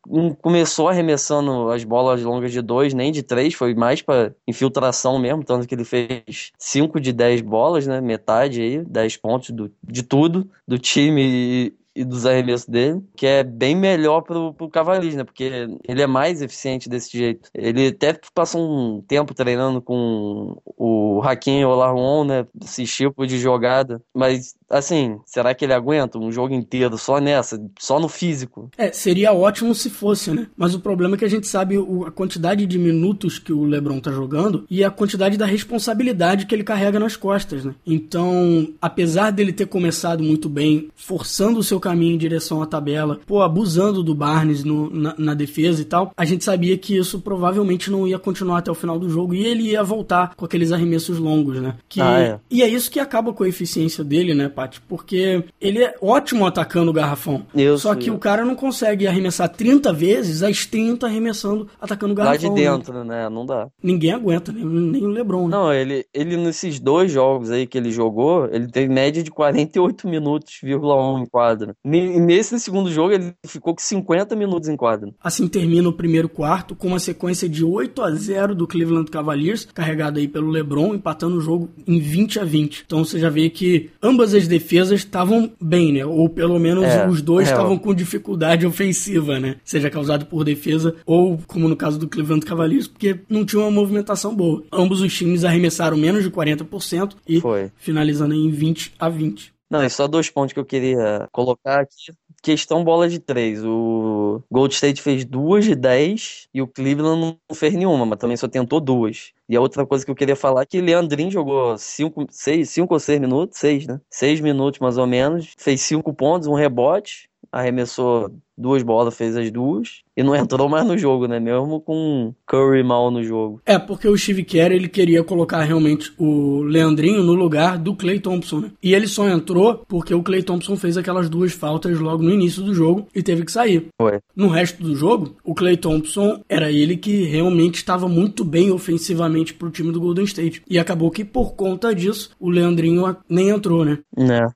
Começou 0.42 0.88
arremessando 0.88 1.69
as 1.69 1.83
bolas 1.83 2.24
longas 2.24 2.53
de 2.53 2.62
dois, 2.62 2.94
nem 2.94 3.12
de 3.12 3.24
três, 3.24 3.53
foi 3.53 3.75
mais 3.75 4.01
para 4.01 4.31
infiltração 4.48 5.19
mesmo, 5.19 5.44
tanto 5.44 5.68
que 5.68 5.75
ele 5.75 5.83
fez 5.83 6.53
5 6.57 6.98
de 7.01 7.12
10 7.12 7.42
bolas, 7.42 7.86
né? 7.86 8.00
Metade 8.00 8.62
aí, 8.62 8.86
10 8.86 9.18
pontos 9.18 9.50
do 9.50 9.69
de 9.96 9.96
tudo 10.03 10.49
do 10.67 10.77
time 10.77 11.73
e 11.97 12.05
dos 12.05 12.27
arremessos 12.27 12.67
dele, 12.67 13.01
que 13.15 13.25
é 13.25 13.44
bem 13.44 13.75
melhor 13.75 14.21
pro, 14.21 14.53
pro 14.53 14.69
Cavaliers, 14.69 15.15
né? 15.15 15.23
Porque 15.23 15.67
ele 15.88 16.01
é 16.01 16.05
mais 16.05 16.44
eficiente 16.44 16.88
desse 16.88 17.17
jeito. 17.17 17.49
Ele 17.53 17.88
até 17.88 18.19
passou 18.35 18.61
um 18.61 19.01
tempo 19.01 19.33
treinando 19.33 19.81
com 19.81 20.61
o 20.77 21.21
Hakim 21.23 21.63
Olajuwon, 21.63 22.23
né? 22.23 22.45
Esse 22.63 22.85
tipo 22.85 23.25
de 23.25 23.39
jogada. 23.39 23.99
Mas, 24.13 24.53
assim, 24.69 25.17
será 25.25 25.55
que 25.55 25.65
ele 25.65 25.73
aguenta 25.73 26.19
um 26.19 26.31
jogo 26.31 26.53
inteiro 26.53 26.97
só 26.99 27.19
nessa? 27.19 27.59
Só 27.79 28.00
no 28.00 28.07
físico? 28.07 28.69
É, 28.77 28.91
seria 28.91 29.33
ótimo 29.33 29.73
se 29.73 29.89
fosse, 29.89 30.31
né? 30.31 30.47
Mas 30.55 30.75
o 30.75 30.79
problema 30.79 31.15
é 31.15 31.17
que 31.17 31.25
a 31.25 31.29
gente 31.29 31.47
sabe 31.47 31.75
a 32.05 32.11
quantidade 32.11 32.65
de 32.67 32.77
minutos 32.77 33.39
que 33.39 33.51
o 33.51 33.63
LeBron 33.63 34.00
tá 34.00 34.11
jogando 34.11 34.65
e 34.69 34.83
a 34.83 34.91
quantidade 34.91 35.35
da 35.35 35.47
responsabilidade 35.47 36.45
que 36.45 36.53
ele 36.53 36.63
carrega 36.63 37.00
nas 37.00 37.15
costas, 37.15 37.65
né? 37.65 37.73
Então, 37.85 38.67
apesar 38.79 39.31
dele 39.31 39.51
ter 39.51 39.65
começado 39.65 40.23
muito 40.23 40.47
bem, 40.47 40.89
forçando 40.95 41.59
o 41.59 41.63
seu 41.63 41.79
caminho 41.88 42.16
em 42.16 42.18
direção 42.18 42.62
à 42.62 42.66
tabela, 42.66 43.19
pô, 43.25 43.42
abusando 43.42 44.04
do 44.04 44.13
Barnes 44.13 44.63
no, 44.63 44.89
na, 44.89 45.16
na, 45.18 45.34
defesa 45.34 45.81
e 45.81 45.86
tal, 45.86 46.12
a 46.18 46.25
gente 46.25 46.44
sabia 46.44 46.78
que 46.78 46.98
isso 46.98 47.22
provavelmente 47.22 47.89
não 47.89 48.06
ia 48.06 48.19
continuar 48.19 48.57
até 48.57 48.69
o 48.69 48.75
final 48.75 49.00
do 49.00 49.10
jogo 49.10 49.34
e 49.34 49.45
ele 49.45 49.72
ia 49.72 49.84
voltar 49.84 50.36
com 50.36 50.44
aqueles 50.44 50.74
arremessos 50.74 51.18
longos, 51.18 51.62
né? 51.62 51.75
Que, 51.88 52.01
ah, 52.01 52.19
é. 52.19 52.39
E 52.51 52.62
é 52.62 52.68
isso 52.68 52.92
que 52.92 53.00
acaba 53.00 53.31
com 53.31 53.44
a 53.45 53.48
eficiência 53.48 54.04
dele, 54.04 54.34
né, 54.34 54.50
Paty? 54.50 54.81
Porque 54.81 55.44
ele 55.62 55.81
é 55.81 55.95
ótimo 56.01 56.45
atacando 56.45 56.92
o 56.92 56.94
garrafão. 56.94 57.45
Isso, 57.56 57.80
só 57.80 57.95
que 57.95 58.12
o 58.12 58.18
cara 58.18 58.44
não 58.44 58.56
consegue 58.56 59.07
arremessar 59.07 59.48
30 59.48 59.94
vezes 59.94 60.44
as 60.44 60.66
30 60.66 61.06
arremessando, 61.06 61.68
atacando 61.80 62.12
o 62.13 62.16
garrafão. 62.16 62.50
Lá 62.50 62.56
de 62.56 62.62
dentro, 62.62 63.04
né? 63.04 63.24
né? 63.24 63.30
Não 63.30 63.45
dá. 63.45 63.68
Ninguém 63.81 64.12
aguenta, 64.12 64.51
nem, 64.51 64.66
nem 64.66 65.06
o 65.06 65.10
LeBron. 65.10 65.48
Né? 65.48 65.56
Não, 65.56 65.74
ele, 65.74 66.06
ele 66.13 66.36
nesses 66.36 66.80
dois 66.80 67.12
jogos 67.12 67.50
aí 67.50 67.66
que 67.66 67.78
ele 67.78 67.92
jogou, 67.92 68.45
ele 68.51 68.68
teve 68.68 68.92
média 68.92 69.24
de 69.24 69.31
48 69.31 70.07
minutos, 70.07 70.60
vírgula 70.62 70.95
1 71.13 71.19
em 71.19 71.25
quadra. 71.25 71.75
Nesse 71.83 72.59
segundo 72.59 72.91
jogo, 72.91 73.13
ele 73.13 73.33
ficou 73.45 73.74
com 73.74 73.81
50 73.81 74.35
minutos 74.35 74.68
em 74.68 74.75
quadra. 74.75 75.09
Assim 75.24 75.47
termina 75.47 75.88
o 75.88 75.94
primeiro 75.94 76.27
quarto, 76.27 76.75
com 76.75 76.88
uma 76.88 77.00
sequência 77.00 77.47
de 77.47 77.63
8 77.63 78.01
a 78.01 78.12
0 78.12 78.53
do 78.53 78.68
Cleveland 78.68 79.09
Cavaliers, 79.09 79.65
carregado 79.74 80.19
aí 80.19 80.27
pelo 80.27 80.50
LeBron, 80.50 80.95
empatando 80.95 81.38
o 81.38 81.41
jogo 81.41 81.69
em 81.88 82.00
20 82.00 82.39
a 82.39 82.44
20. 82.44 82.83
Então 82.85 83.06
você 83.06 83.19
já 83.19 83.29
vê 83.29 83.50
que 83.50 83.89
ambas 84.03 84.33
as 84.33 84.47
defesas 84.47 85.00
estavam 85.00 85.51
bem, 85.62 85.94
né? 85.94 86.06
Ou 86.06 86.27
pelo 86.29 86.59
menos 86.59 86.83
é, 86.83 87.07
os 87.07 87.21
dois 87.21 87.47
é, 87.47 87.51
estavam 87.51 87.75
é, 87.75 87.79
com 87.79 87.94
dificuldade 87.94 88.65
ofensiva, 88.65 89.39
né? 89.39 89.56
Seja 89.63 89.89
causado 89.89 90.25
por 90.25 90.44
defesa 90.44 90.95
ou, 91.06 91.39
como 91.47 91.69
no 91.69 91.75
caso 91.75 91.97
do 91.97 92.07
Cleveland 92.07 92.45
Cavaliers, 92.45 92.88
porque 92.88 93.19
não 93.29 93.45
tinha 93.45 93.62
uma 93.62 93.71
movimentação 93.71 94.35
boa. 94.35 94.63
Ambos 94.71 95.01
os 95.01 95.15
times 95.15 95.45
arremessaram 95.45 95.95
menos 95.95 96.24
de 96.24 96.29
40% 96.29 97.13
e 97.27 97.39
Foi. 97.39 97.71
finalizando 97.77 98.33
em 98.33 98.50
20 98.50 98.94
a 99.00 99.07
20. 99.07 99.56
Não, 99.69 99.81
é 99.81 99.89
só 99.89 100.07
dois 100.07 100.29
pontos 100.29 100.53
que 100.53 100.59
eu 100.59 100.65
queria 100.65 101.27
colocar 101.31 101.81
aqui. 101.81 102.13
Questão 102.41 102.83
bola 102.83 103.09
de 103.09 103.19
três. 103.19 103.63
O 103.65 104.41
Gold 104.49 104.73
State 104.73 105.01
fez 105.01 105.25
duas 105.25 105.65
de 105.65 105.75
dez 105.75 106.47
e 106.53 106.61
o 106.61 106.67
Cleveland 106.67 107.19
não 107.49 107.55
fez 107.55 107.73
nenhuma, 107.73 108.05
mas 108.05 108.17
também 108.19 108.37
só 108.37 108.47
tentou 108.47 108.79
duas. 108.79 109.33
E 109.49 109.57
a 109.57 109.61
outra 109.61 109.85
coisa 109.85 110.05
que 110.05 110.11
eu 110.11 110.15
queria 110.15 110.35
falar 110.37 110.61
é 110.61 110.65
que 110.65 110.79
Leandrinho 110.79 111.31
jogou 111.31 111.77
cinco, 111.77 112.25
seis, 112.29 112.69
cinco 112.69 112.93
ou 112.93 112.99
seis 112.99 113.19
minutos, 113.19 113.57
seis, 113.59 113.85
né? 113.85 113.99
Seis 114.09 114.39
minutos 114.39 114.79
mais 114.79 114.97
ou 114.97 115.05
menos, 115.07 115.53
fez 115.57 115.81
cinco 115.81 116.13
pontos, 116.13 116.47
um 116.47 116.53
rebote, 116.53 117.26
arremessou 117.51 118.31
duas 118.57 118.81
bolas, 118.81 119.15
fez 119.15 119.38
as 119.38 119.51
duas 119.51 120.01
e 120.15 120.23
não 120.23 120.35
entrou 120.35 120.67
mais 120.67 120.85
no 120.85 120.97
jogo, 120.97 121.27
né? 121.27 121.39
Mesmo 121.39 121.79
com 121.79 122.33
Curry 122.45 122.83
mal 122.83 123.11
no 123.11 123.23
jogo. 123.23 123.61
É, 123.65 123.77
porque 123.77 124.07
o 124.07 124.17
Steve 124.17 124.44
Kerr 124.44 124.71
ele 124.71 124.88
queria 124.88 125.23
colocar 125.23 125.61
realmente 125.61 126.11
o 126.17 126.63
Leandrinho 126.63 127.23
no 127.23 127.33
lugar 127.33 127.77
do 127.77 127.95
Clay 127.95 128.19
Thompson, 128.19 128.61
né? 128.61 128.71
E 128.81 128.95
ele 128.95 129.07
só 129.07 129.29
entrou 129.29 129.85
porque 129.88 130.13
o 130.13 130.23
Clay 130.23 130.41
Thompson 130.41 130.75
fez 130.75 130.97
aquelas 130.97 131.29
duas 131.29 131.53
faltas 131.53 131.99
logo 131.99 132.23
no 132.23 132.31
início 132.31 132.63
do 132.63 132.73
jogo 132.73 133.07
e 133.13 133.21
teve 133.21 133.45
que 133.45 133.51
sair. 133.51 133.88
Foi. 134.01 134.19
No 134.35 134.47
resto 134.47 134.81
do 134.81 134.95
jogo, 134.95 135.35
o 135.43 135.53
Clay 135.53 135.77
Thompson 135.77 136.41
era 136.50 136.71
ele 136.71 136.97
que 136.97 137.23
realmente 137.25 137.75
estava 137.75 138.07
muito 138.07 138.43
bem 138.43 138.71
ofensivamente 138.71 139.53
pro 139.53 139.69
time 139.69 139.91
do 139.91 140.00
Golden 140.00 140.25
State. 140.25 140.63
E 140.67 140.79
acabou 140.79 141.11
que 141.11 141.23
por 141.23 141.53
conta 141.53 141.93
disso, 141.93 142.31
o 142.39 142.50
Leandrinho 142.50 143.15
nem 143.29 143.50
entrou, 143.50 143.85
né? 143.85 144.00
É. 144.17 144.47